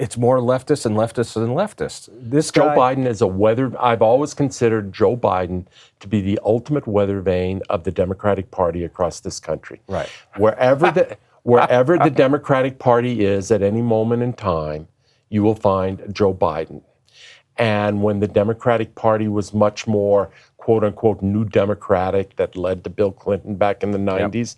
[0.00, 2.08] it's more leftist and leftist and leftist.
[2.10, 3.70] This Joe guy, Biden is a weather.
[3.78, 5.66] I've always considered Joe Biden
[6.00, 9.82] to be the ultimate weather vane of the Democratic Party across this country.
[9.88, 10.08] Right.
[10.36, 14.88] Wherever the wherever the Democratic Party is at any moment in time,
[15.28, 16.80] you will find Joe Biden.
[17.58, 22.90] And when the Democratic Party was much more quote unquote new Democratic that led to
[22.90, 24.56] Bill Clinton back in the 90s,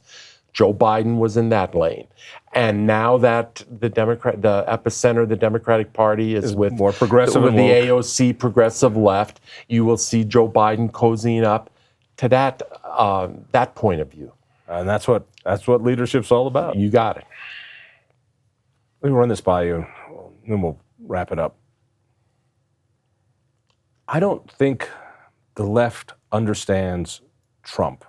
[0.53, 2.07] Joe Biden was in that lane.
[2.53, 7.42] And now that the Democrat the epicenter of the Democratic Party is, with more progressive
[7.42, 7.61] with the.
[7.61, 11.70] AOC progressive left, you will see Joe Biden cozying up
[12.18, 14.32] to that uh, that point of view.
[14.68, 16.76] and that's what that's what leadership's all about.
[16.76, 17.24] You got it.
[19.00, 21.57] Let me run this by you, and then we'll wrap it up.
[24.07, 24.88] I don't think
[25.55, 27.22] the left understands
[27.62, 28.05] Trump,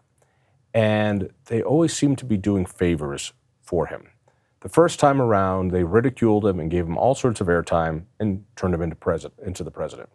[0.73, 4.07] and they always seem to be doing favors for him.
[4.61, 8.45] The first time around, they ridiculed him and gave him all sorts of airtime and
[8.55, 10.09] turned him into president, into the president.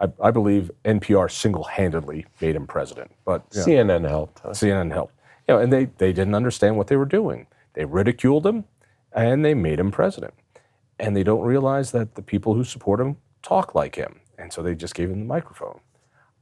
[0.00, 4.40] I, I believe NPR single-handedly made him president, but you know, CNN helped.
[4.40, 4.50] huh?
[4.50, 5.14] CNN helped.
[5.46, 7.46] You know, and they, they didn't understand what they were doing.
[7.74, 8.64] They ridiculed him
[9.12, 10.34] and they made him president.
[10.98, 14.20] And they don't realize that the people who support him talk like him.
[14.38, 15.80] And so they just gave him the microphone.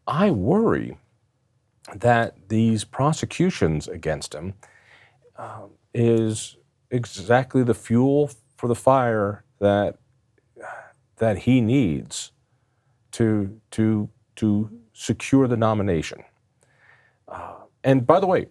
[0.06, 0.96] I worry
[1.95, 4.55] that these prosecutions against him
[5.37, 6.57] uh, is
[6.91, 9.99] exactly the fuel for the fire that
[11.16, 12.33] that he needs
[13.12, 16.24] to to to secure the nomination.
[17.28, 17.55] Uh,
[17.85, 18.47] and by the way,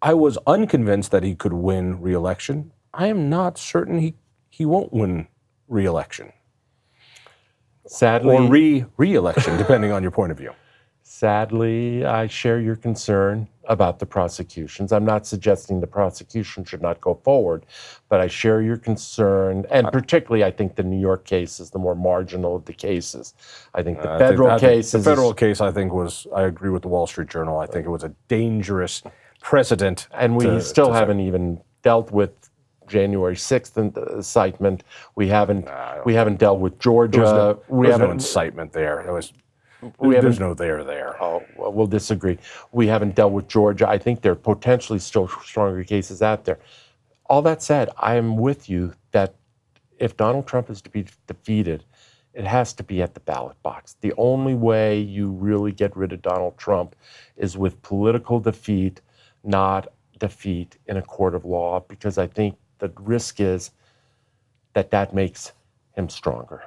[0.00, 2.72] I was unconvinced that he could win re-election.
[2.92, 4.14] I am not certain he
[4.50, 5.28] he won't win
[5.68, 6.32] re-election.
[7.86, 10.52] Sadly, or re re-election, depending on your point of view.
[11.16, 14.92] Sadly, I share your concern about the prosecutions.
[14.92, 17.66] I'm not suggesting the prosecution should not go forward,
[18.08, 21.78] but I share your concern, and particularly, I think the New York case is the
[21.78, 23.34] more marginal of the cases.
[23.74, 25.92] I think the Uh, I federal think- I case the is federal case, I think,
[25.92, 26.26] was.
[26.34, 27.58] I agree with the Wall Street Journal.
[27.58, 29.02] I think it was a dangerous
[29.40, 32.30] precedent, and we to- still haven't even dealt with
[32.88, 34.82] January 6th in- incitement.
[35.14, 35.68] We haven't
[36.04, 37.18] we haven't dealt with Georgia.
[37.18, 39.02] There was no, we was no haven't incitement there.
[39.04, 39.32] There was.
[39.98, 41.20] We there's no there there.
[41.22, 42.38] Oh, well, we'll disagree.
[42.70, 43.88] We haven't dealt with Georgia.
[43.88, 46.58] I think there are potentially still stronger cases out there.
[47.26, 49.34] All that said, I am with you that
[49.98, 51.84] if Donald Trump is to be defeated,
[52.34, 53.96] it has to be at the ballot box.
[54.00, 56.94] The only way you really get rid of Donald Trump
[57.36, 59.00] is with political defeat,
[59.44, 63.70] not defeat in a court of law, because I think the risk is
[64.74, 65.52] that that makes
[65.94, 66.62] him stronger.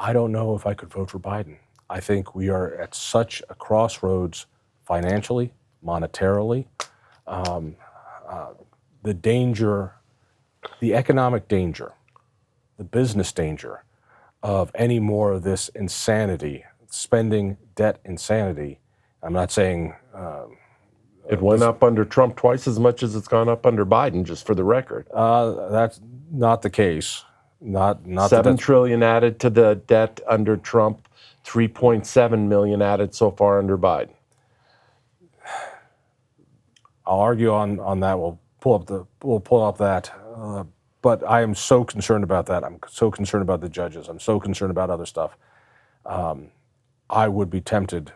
[0.00, 1.56] I don't know if I could vote for Biden.
[1.92, 4.46] I think we are at such a crossroads
[4.82, 5.52] financially,
[5.84, 6.64] monetarily.
[7.26, 7.76] Um,
[8.26, 8.54] uh,
[9.02, 9.92] the danger,
[10.80, 11.92] the economic danger,
[12.78, 13.84] the business danger
[14.42, 18.80] of any more of this insanity, spending debt insanity.
[19.22, 20.56] I'm not saying um,
[21.28, 24.46] It went up under Trump twice as much as it's gone up under Biden, just
[24.46, 25.06] for the record.
[25.12, 27.22] uh, that's not the case.
[27.60, 31.06] Not not that Seven that's- trillion added to the debt under Trump,
[31.44, 34.10] 3.7 million added so far under Biden.
[37.04, 38.18] I'll argue on, on that.
[38.18, 40.12] We'll pull up the we'll pull up that.
[40.34, 40.64] Uh,
[41.02, 42.64] but I am so concerned about that.
[42.64, 44.08] I'm so concerned about the judges.
[44.08, 45.36] I'm so concerned about other stuff.
[46.06, 46.48] Um,
[47.10, 48.10] I would be tempted.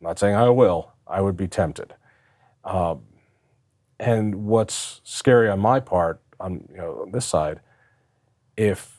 [0.00, 0.92] I'm not saying I will.
[1.06, 1.94] I would be tempted.
[2.64, 3.02] Um,
[4.00, 7.60] and what's scary on my part, on you know this side,
[8.56, 8.98] if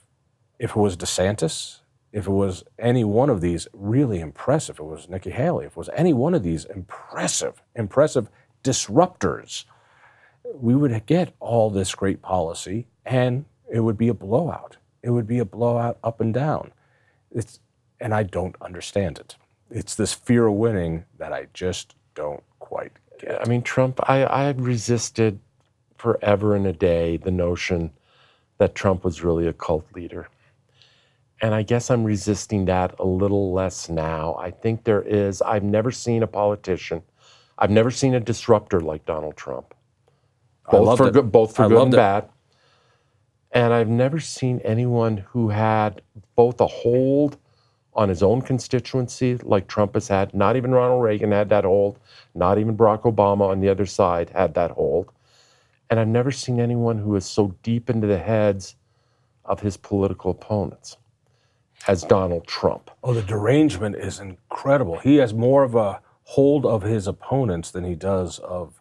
[0.59, 1.79] if it was DeSantis,
[2.11, 5.73] if it was any one of these really impressive, if it was Nikki Haley, if
[5.73, 8.29] it was any one of these impressive, impressive
[8.63, 9.65] disruptors,
[10.55, 14.77] we would get all this great policy and it would be a blowout.
[15.03, 16.71] It would be a blowout up and down.
[17.31, 17.59] It's,
[17.99, 19.35] and I don't understand it.
[19.69, 23.39] It's this fear of winning that I just don't quite get.
[23.39, 25.39] I mean, Trump, I, I resisted
[25.97, 27.91] forever and a day the notion
[28.57, 30.27] that Trump was really a cult leader.
[31.41, 34.35] And I guess I'm resisting that a little less now.
[34.35, 37.01] I think there is, I've never seen a politician,
[37.57, 39.73] I've never seen a disruptor like Donald Trump.
[40.69, 41.97] Both for good, both for I good and it.
[41.97, 42.29] bad.
[43.51, 46.01] And I've never seen anyone who had
[46.35, 47.37] both a hold
[47.93, 50.33] on his own constituency, like Trump has had.
[50.33, 51.99] Not even Ronald Reagan had that hold.
[52.35, 55.11] Not even Barack Obama on the other side had that hold.
[55.89, 58.75] And I've never seen anyone who is so deep into the heads
[59.43, 60.97] of his political opponents
[61.87, 62.91] as Donald Trump.
[63.03, 64.97] Oh, the derangement is incredible.
[64.99, 68.79] He has more of a hold of his opponents than he does of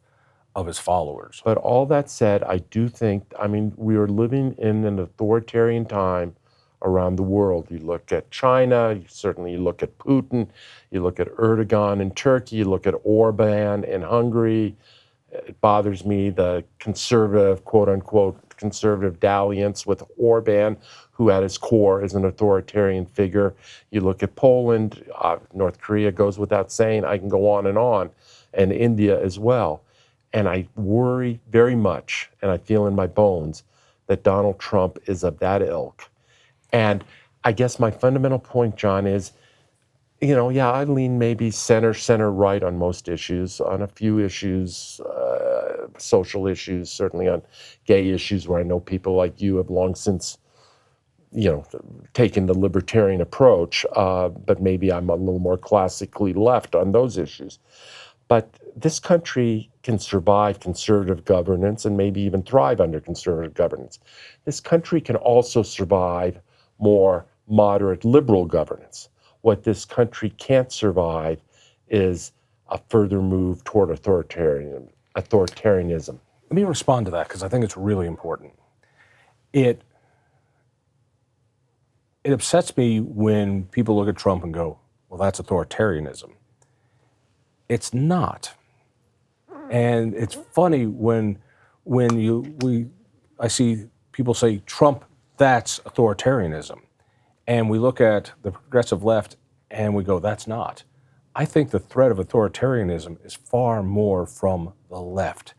[0.54, 1.40] of his followers.
[1.44, 5.84] But all that said, I do think, I mean, we are living in an authoritarian
[5.84, 6.34] time
[6.82, 7.68] around the world.
[7.70, 10.48] You look at China, you certainly you look at Putin,
[10.90, 14.76] you look at Erdogan in Turkey, you look at Orban in Hungary.
[15.30, 20.76] It bothers me the conservative, quote unquote, conservative dalliance with Orban,
[21.18, 23.54] who at his core is an authoritarian figure.
[23.90, 27.04] You look at Poland, uh, North Korea goes without saying.
[27.04, 28.10] I can go on and on,
[28.54, 29.82] and India as well.
[30.32, 33.64] And I worry very much, and I feel in my bones
[34.06, 36.08] that Donald Trump is of that ilk.
[36.72, 37.04] And
[37.44, 39.32] I guess my fundamental point, Jon, is
[40.20, 43.60] you know, yeah, I lean maybe center, center right on most issues.
[43.60, 47.42] On a few issues, uh, social issues, certainly on
[47.84, 50.38] gay issues, where I know people like you have long since,
[51.32, 51.64] you know,
[52.14, 53.84] taken the libertarian approach.
[53.94, 57.58] Uh, but maybe I'm a little more classically left on those issues.
[58.28, 63.98] But this country can survive conservative governance and maybe even thrive under conservative governance.
[64.44, 66.38] This country can also survive
[66.78, 69.08] more moderate liberal governance.
[69.40, 71.40] What this country can't survive
[71.88, 72.32] is
[72.68, 76.18] a further move toward authoritarian, authoritarianism.
[76.50, 78.52] Let me respond to that because I think it's really important.
[79.54, 79.82] It
[82.28, 86.32] it upsets me when people look at Trump and go, "Well, that's authoritarianism."
[87.70, 88.52] It's not.
[89.70, 91.38] And it's funny when
[91.84, 92.88] when you we
[93.40, 95.06] I see people say Trump
[95.38, 96.80] that's authoritarianism.
[97.46, 99.36] And we look at the progressive left
[99.70, 100.84] and we go that's not.
[101.34, 105.54] I think the threat of authoritarianism is far more from the left,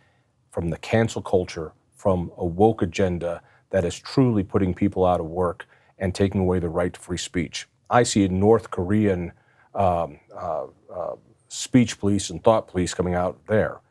[0.52, 3.42] from the cancel culture, from a woke agenda
[3.72, 5.68] that is truly putting people out of work
[6.00, 7.68] and taking away the right to free speech.
[7.90, 9.32] I see a North Korean
[9.76, 11.16] um, uh, uh,
[11.48, 13.82] speech police and thought police coming out there.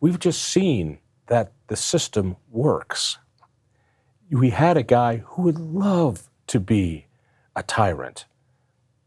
[0.00, 3.18] We've just seen that the system works.
[4.30, 7.06] We had a guy who would love to be
[7.56, 8.26] a tyrant,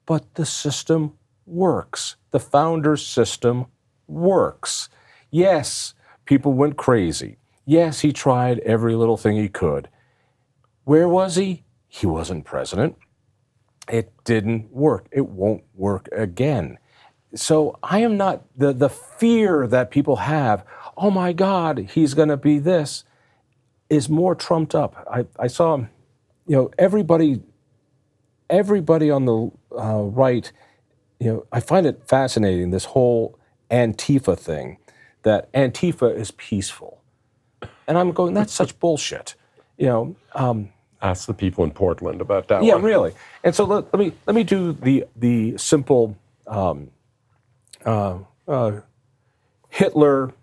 [0.05, 1.13] but the system
[1.45, 2.15] works.
[2.31, 3.67] The founder's system
[4.07, 4.89] works.
[5.29, 5.93] Yes,
[6.25, 7.37] people went crazy.
[7.65, 9.89] Yes, he tried every little thing he could.
[10.85, 11.63] Where was he?
[11.87, 12.97] He wasn't president.
[13.89, 15.07] It didn't work.
[15.11, 16.77] It won't work again.
[17.35, 20.65] So I am not the the fear that people have.
[20.97, 23.03] Oh my God, he's going to be this,
[23.89, 25.07] is more trumped up.
[25.11, 27.41] I, I saw, you know, everybody,
[28.49, 30.51] everybody on the uh, right.
[31.19, 33.39] You know, I find it fascinating this whole
[33.71, 34.77] Antifa thing,
[35.23, 37.01] that Antifa is peaceful,
[37.87, 39.35] and I'm going, that's such bullshit.
[39.77, 40.15] You know.
[40.33, 40.69] Um,
[41.01, 42.63] Ask the people in Portland about that.
[42.63, 42.83] yeah, one.
[42.83, 43.13] really.
[43.43, 46.17] And so let, let me let me do the the simple
[46.47, 46.89] um,
[47.85, 48.17] uh,
[48.47, 48.81] uh,
[49.69, 50.33] Hitler,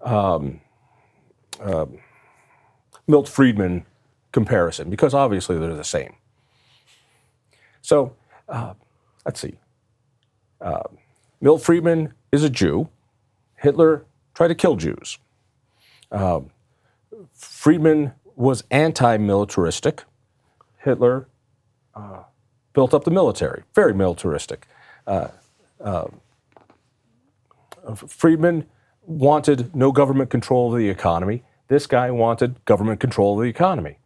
[0.00, 0.60] um,
[1.60, 1.86] uh,
[3.06, 3.84] Milt Friedman
[4.32, 6.14] comparison because obviously they're the same.
[7.82, 8.14] So
[8.48, 8.74] uh,
[9.24, 9.54] let's see.
[10.60, 10.84] Uh,
[11.40, 12.88] Milt Friedman is a Jew.
[13.56, 14.04] Hitler
[14.34, 15.18] tried to kill Jews.
[16.10, 16.40] Uh,
[17.34, 20.04] Friedman was anti-militaristic.
[20.84, 21.26] Hitler
[21.94, 22.22] uh,
[22.72, 24.66] built up the military, very militaristic.
[25.06, 25.28] Uh,
[25.80, 26.06] uh,
[28.06, 28.66] Friedman
[29.02, 31.42] wanted no government control of the economy.
[31.68, 33.98] This guy wanted government control of the economy.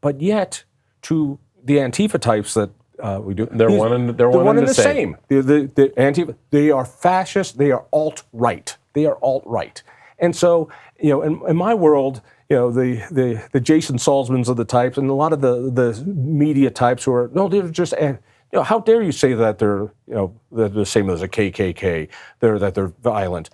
[0.00, 0.64] But yet,
[1.02, 4.74] to the Antifa types that uh, we do, They're one and- they're one and the
[4.74, 5.16] same.
[5.28, 7.58] The, the, the Antifa, they are fascist.
[7.58, 8.76] They are alt right.
[8.94, 9.82] They are alt right.
[10.18, 14.48] And so, you know, in, in my world, you know, the, the, the Jason Salzmans
[14.48, 17.68] of the types and a lot of the, the media types who are, no, they're
[17.68, 18.10] just, eh,
[18.52, 21.28] you know, how dare you say that they're, you know, they're the same as a
[21.28, 22.08] KKK,
[22.40, 23.50] they're, that they're violent.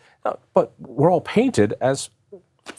[0.54, 2.10] But we're all painted as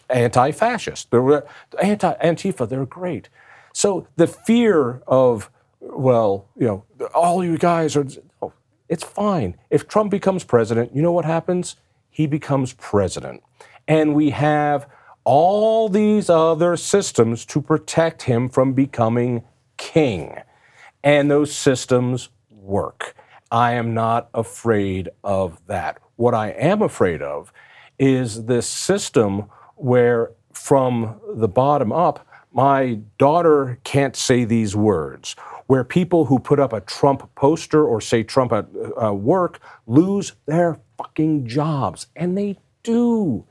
[0.10, 1.12] anti-fascist.
[1.12, 1.44] They're
[1.82, 2.70] anti Antifa.
[2.70, 3.30] They're great.
[3.74, 5.50] So the fear of
[5.82, 8.06] well, you know, all you guys are.
[8.42, 8.54] oh,
[8.88, 9.58] It's fine.
[9.70, 11.76] If Trump becomes president, you know what happens?
[12.10, 13.44] He becomes president,
[13.88, 14.88] and we have
[15.24, 19.44] all these other systems to protect him from becoming
[19.78, 20.38] king,
[21.04, 23.16] and those systems work.
[23.52, 26.00] I am not afraid of that.
[26.16, 27.54] What I am afraid of
[28.00, 35.36] is this system where, from the bottom up, my daughter can't say these words,
[35.68, 38.68] where people who put up a Trump poster or say Trump at
[39.02, 42.08] uh, work lose their fucking jobs.
[42.16, 43.46] And they do.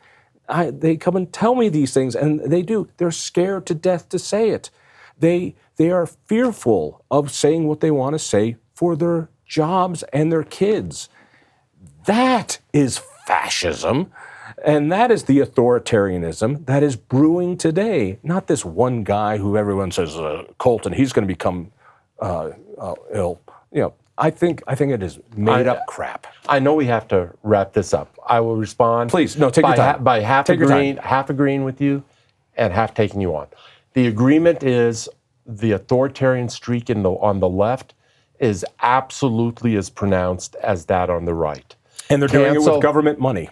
[0.48, 2.88] I, they come and tell me these things, and they do.
[2.96, 4.70] They're scared to death to say it.
[5.18, 10.32] They, they are fearful of saying what they want to say for their jobs and
[10.32, 11.08] their kids.
[12.06, 14.12] That is fascism.
[14.64, 18.18] And that is the authoritarianism that is brewing today.
[18.22, 21.72] Not this one guy who everyone says, uh, and he's going to become
[22.20, 23.40] uh, uh, ill.
[23.72, 26.28] You know, I think I think it is made I- up crap.
[26.48, 28.16] I know we have to wrap this up.
[28.26, 29.10] I will respond.
[29.10, 29.94] Please, no, take by your time.
[29.96, 32.04] ha- by half Take agreeing, half agreeing with you,
[32.56, 33.48] and half taking you on.
[33.94, 35.08] The agreement is
[35.44, 37.94] the authoritarian streak in the on the left
[38.38, 41.74] is absolutely as pronounced as that on the right.
[42.08, 43.48] And they're doing it with government money.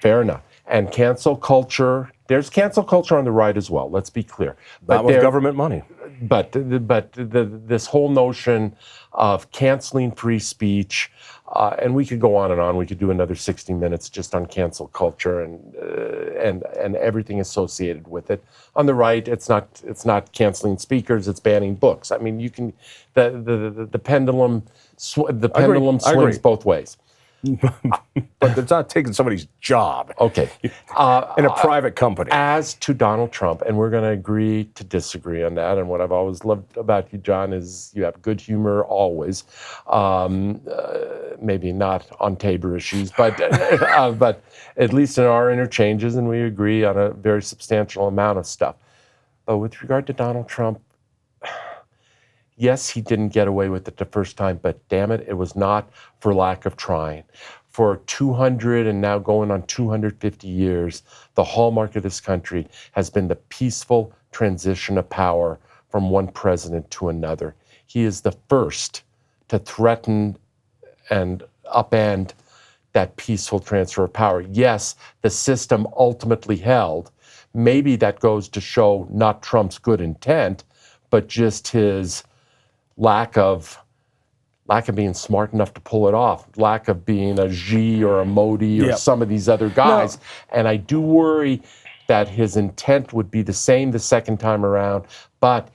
[0.00, 0.42] Fair enough.
[0.66, 2.10] And cancel culture.
[2.28, 3.90] There's cancel culture on the right as well.
[3.90, 4.56] Let's be clear.
[4.88, 5.82] Not with government money.
[6.22, 6.52] but
[6.86, 8.76] but the, this whole notion
[9.14, 11.10] of canceling free speech,
[11.52, 12.76] uh, and we could go on and on.
[12.76, 17.40] We could do another sixty minutes just on cancel culture and uh, and and everything
[17.40, 18.42] associated with it.
[18.74, 22.10] On the right, it's not it's not canceling speakers; it's banning books.
[22.10, 22.72] I mean, you can
[23.14, 24.62] the the the, the pendulum
[24.96, 26.96] sw- the pendulum swings both ways.
[27.42, 30.50] But it's not taking somebody's job Okay.
[30.96, 32.30] Uh, in a private company.
[32.32, 35.78] as to Donald Trump, and we're going to agree to disagree on that.
[35.78, 39.44] And what I've always loved about you, Jon, is you have good humor always.
[39.88, 40.98] Um, uh,
[41.40, 44.42] maybe not on Tabor issues, but uh, but
[44.76, 48.76] at least in our interchanges, and we agree on a very substantial amount of stuff.
[49.46, 50.80] But with regard to Donald Trump,
[52.62, 55.56] yes, he didn't get away with it the first time, but damn it, it was
[55.56, 55.90] not
[56.20, 57.24] for lack of trying.
[57.66, 61.02] For 200 and now going on 250 years,
[61.34, 65.58] the hallmark of this country has been the peaceful transition of power
[65.88, 67.56] from one president to another.
[67.84, 69.02] He is the first
[69.48, 70.36] to threaten
[71.10, 71.42] and
[71.74, 72.30] upend
[72.92, 74.42] that peaceful transfer of power.
[74.42, 77.10] Yes, the system ultimately held.
[77.54, 80.62] Maybe that goes to show not Trump's good intent,
[81.10, 82.22] but just his
[82.96, 83.78] lack of
[84.68, 88.20] lack of being smart enough to pull it off, lack of being a Xi or
[88.20, 88.98] a Modi or Yep.
[88.98, 90.18] some of these other guys.
[90.50, 91.60] And I do worry
[92.06, 95.04] that his intent would be the same the second time around,
[95.40, 95.68] but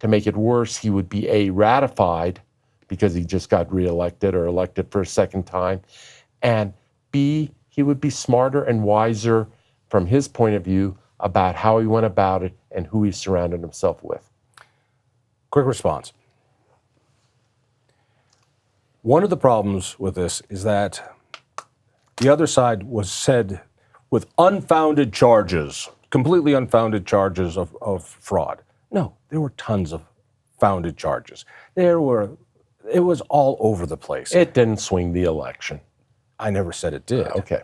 [0.00, 2.40] to make it worse, he would be A, ratified
[2.88, 5.80] because he just got reelected or elected for a second time,
[6.42, 6.72] and
[7.10, 9.48] B, he would be smarter and wiser
[9.88, 13.60] from his point of view about how he went about it and who he surrounded
[13.60, 14.30] himself with.
[15.50, 16.12] Quick response.
[19.06, 21.16] One of the problems with this is that
[22.16, 23.60] the other side was said
[24.10, 28.62] with unfounded charges, completely unfounded charges of, of fraud.
[28.90, 30.02] No, there were tons of
[30.58, 31.44] founded charges.
[31.76, 32.30] There were,
[32.92, 34.34] it was all over the place.
[34.34, 35.78] It didn't swing the election.
[36.40, 37.28] I never said it did.
[37.28, 37.62] Okay.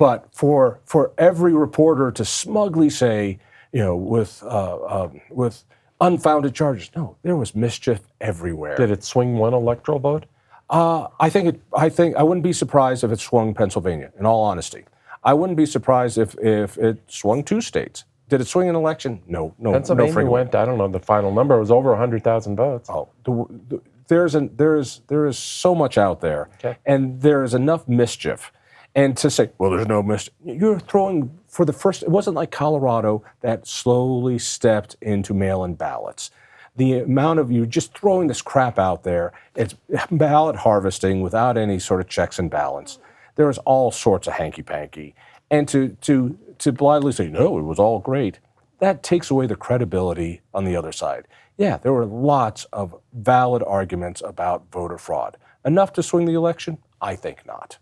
[0.00, 3.38] But for for every reporter to smugly say,
[3.72, 5.62] you know, with uh, um, with
[6.00, 8.74] unfounded charges, no, there was mischief everywhere.
[8.74, 10.26] Did it swing one electoral vote?
[10.72, 11.60] Uh, I think it.
[11.76, 14.10] I think I wouldn't be surprised if it swung Pennsylvania.
[14.18, 14.84] In all honesty,
[15.22, 18.04] I wouldn't be surprised if if it swung two states.
[18.30, 19.20] Did it swing an election?
[19.26, 19.72] No, no.
[19.72, 22.88] Pennsylvania no went, I don't know the final number, it was over 100,000 votes.
[22.88, 26.78] Oh, the, the, there's an, there is there is so much out there, Okay.
[26.86, 28.50] and there is enough mischief.
[28.94, 32.02] And to say, well, there's no mischief, you're throwing for the first.
[32.02, 36.30] It wasn't like Colorado that slowly stepped into mail-in ballots.
[36.76, 39.74] The amount of you just throwing this crap out there, it's
[40.10, 42.98] ballot harvesting without any sort of checks and balance.
[43.36, 45.14] There is all sorts of hanky panky,
[45.50, 48.38] and to to to blindly say no, it was all great
[48.82, 51.28] that takes away the credibility on the other side.
[51.56, 55.36] Yeah, there were lots of valid arguments about voter fraud.
[55.64, 56.78] Enough to swing the election?
[57.00, 57.78] I think not.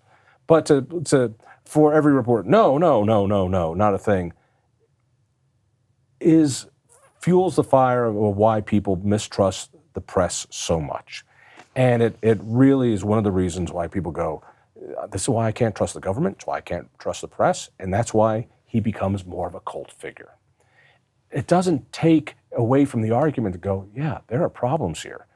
[0.46, 1.34] But to, to
[1.64, 4.34] for every report, no, no, no, no, no, not a thing,
[6.20, 6.66] is
[7.20, 11.24] fuels the fire of why people mistrust the press so much.
[11.76, 14.42] And it, it really is one of the reasons why people go,
[14.98, 17.28] "Uh, this is why I can't trust the government, it's why I can't trust the
[17.28, 20.34] press, and that's why he becomes more of a cult figure
[21.30, 25.26] it doesn't take away from the argument to go, yeah, there are problems here.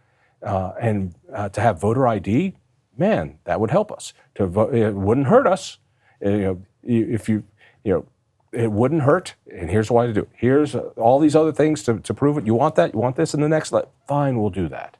[0.42, 2.54] Uh, and uh, to have voter ID,
[2.98, 4.12] man, that would help us.
[4.34, 5.78] To vote, it wouldn't hurt us.
[6.24, 7.44] Uh, you know, if you,
[7.82, 8.06] you know,
[8.54, 9.34] it wouldn't hurt.
[9.52, 10.28] And here's why to do it.
[10.32, 12.46] Here's uh, all these other things to, to prove it.
[12.46, 12.94] You want that?
[12.94, 13.72] You want this in the next?
[13.72, 14.96] le- Fine, we'll do that.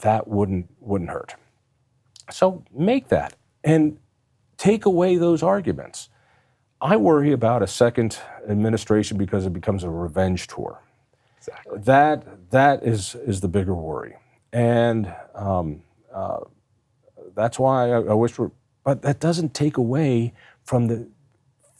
[0.00, 1.34] That wouldn't wouldn't hurt.
[2.30, 3.98] So make that and
[4.56, 6.08] take away those arguments.
[6.80, 10.80] I worry about a second administration because it becomes a revenge tour.
[11.36, 11.78] Exactly.
[11.80, 14.16] That that is is the bigger worry,
[14.52, 15.82] and um,
[16.12, 16.40] uh,
[17.34, 18.38] that's why I, I wish.
[18.38, 18.50] We're,
[18.84, 20.32] but that doesn't take away
[20.64, 21.08] from the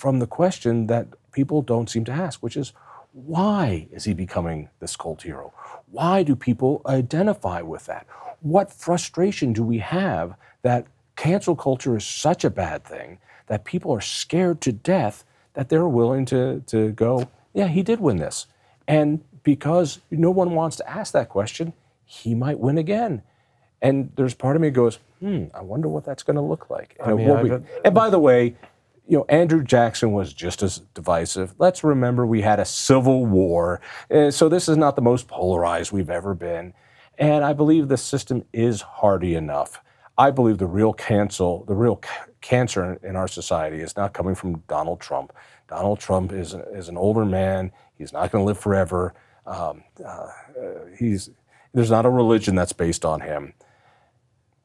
[0.01, 2.73] from the question that people don't seem to ask, which is
[3.13, 5.53] why is he becoming this cult hero?
[5.91, 8.07] Why do people identify with that?
[8.41, 10.87] What frustration do we have that
[11.17, 15.23] cancel culture is such a bad thing that people are scared to death
[15.53, 18.47] that they're willing to, to go, yeah, he did win this.
[18.89, 21.75] And because no one wants to ask that question,
[22.07, 23.23] he might win again.
[23.83, 26.97] And there's part of me goes, hmm, I wonder what that's going to look like.
[27.01, 28.57] And, it mean, will and by the way,
[29.11, 31.57] you know, Andrew Jackson was just as divisive.
[31.59, 33.81] Let's remember we had a civil war.
[34.09, 36.75] Uh, so this is not the most polarized we've ever been.
[37.19, 39.83] And I believe the system is hardy enough.
[40.17, 44.13] I believe the real cancel, the real ca- cancer in, in our society is not
[44.13, 45.33] coming from Donald Trump.
[45.69, 47.73] Donald Trump is, is an older man.
[47.99, 49.13] He's not going to live forever.
[49.45, 50.29] Um, uh,
[50.97, 51.31] he's,
[51.75, 53.55] there's not a religion that's based on him.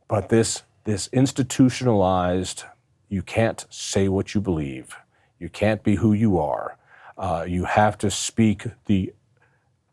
[0.08, 2.66] But this, this institutionalized,
[3.10, 4.96] you can't say what you believe,
[5.40, 6.78] you can't be who you are.
[7.18, 9.14] Uh, you have to speak the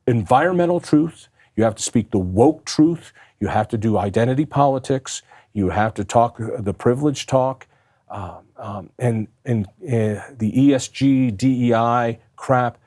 [0.07, 5.23] environmental truth, you have to speak the woke truth, you have to do identity politics,
[5.53, 7.67] you have to talk the privilege talk.
[8.09, 12.79] Um, um, and and uh, the ESG, DEI crap,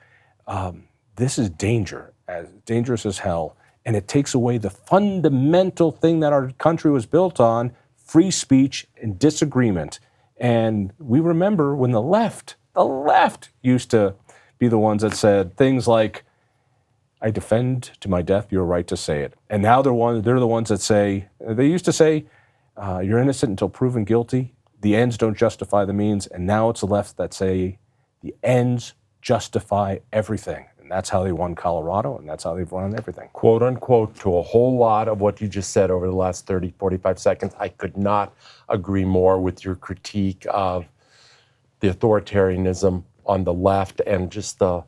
[0.46, 0.84] um,
[1.16, 6.32] this is danger, as dangerous as hell, and it takes away the fundamental thing that
[6.32, 10.00] our country was built on: free speech and disagreement.
[10.38, 14.14] And we remember when the left, the left, used to
[14.58, 16.24] be the ones that said things like,
[17.20, 20.40] "I defend to my death your right to say it," and now they're one, they're
[20.40, 22.26] the ones that say they used to say,
[22.76, 26.80] uh, "You're innocent until proven guilty." The ends don't justify the means, and now it's
[26.80, 27.78] the left that say
[28.20, 32.94] the ends justify everything, and that's how they won Colorado, and that's how they've won
[32.96, 33.28] everything.
[33.32, 36.74] quote unquote to a whole lot of what you just said over the last 30,
[36.78, 37.54] 45 seconds.
[37.58, 38.32] I could not
[38.68, 40.86] agree more with your critique of
[41.80, 44.84] the authoritarianism on the left and just the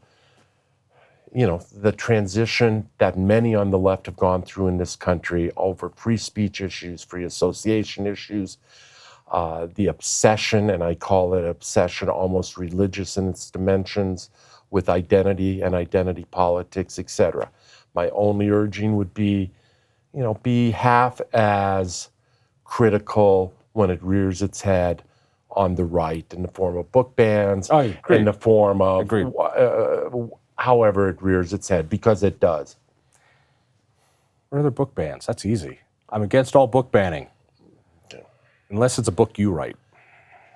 [1.35, 5.51] you know, the transition that many on the left have gone through in this country
[5.57, 8.57] over free speech issues, free association issues,
[9.33, 14.31] uh, the obsession, and I call it obsession almost religious in its dimensions,
[14.71, 17.51] with identity and identity politics, etc.
[17.95, 19.51] My only urging would be,
[20.15, 22.11] you know, be half as
[22.65, 25.03] critical when it rears its head
[25.53, 27.71] on the right in the form of book bans,
[28.11, 30.11] in the form of uh,
[30.57, 32.77] however it rears its head, because it does.
[34.51, 35.27] What other book bans?
[35.27, 35.81] That's easy.
[36.11, 37.29] I'm against all book banning.
[38.71, 39.77] Unless it's a book you write.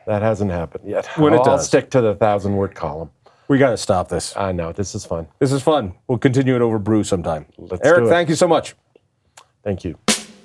[0.06, 1.06] That hasn't happened yet.
[1.18, 1.66] When it I'll does.
[1.66, 3.10] stick to the thousand word column.
[3.48, 4.36] We got to stop this.
[4.36, 5.28] I know this is fun.
[5.38, 5.94] This is fun.
[6.08, 7.46] We'll continue it over brew sometime.
[7.58, 8.10] Let's Eric, do it.
[8.10, 8.74] thank you so much.
[9.62, 9.98] Thank you.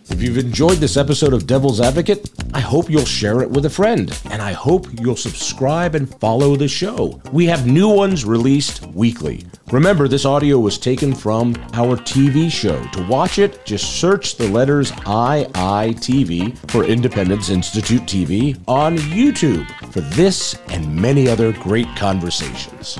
[0.09, 3.69] If you've enjoyed this episode of Devil's Advocate, I hope you'll share it with a
[3.69, 7.21] friend, and I hope you'll subscribe and follow the show.
[7.33, 9.45] We have new ones released weekly.
[9.69, 12.81] Remember, this audio was taken from our TV show.
[12.93, 19.99] To watch it, just search the letters IITV for Independence Institute TV on YouTube for
[19.99, 22.97] this and many other great conversations.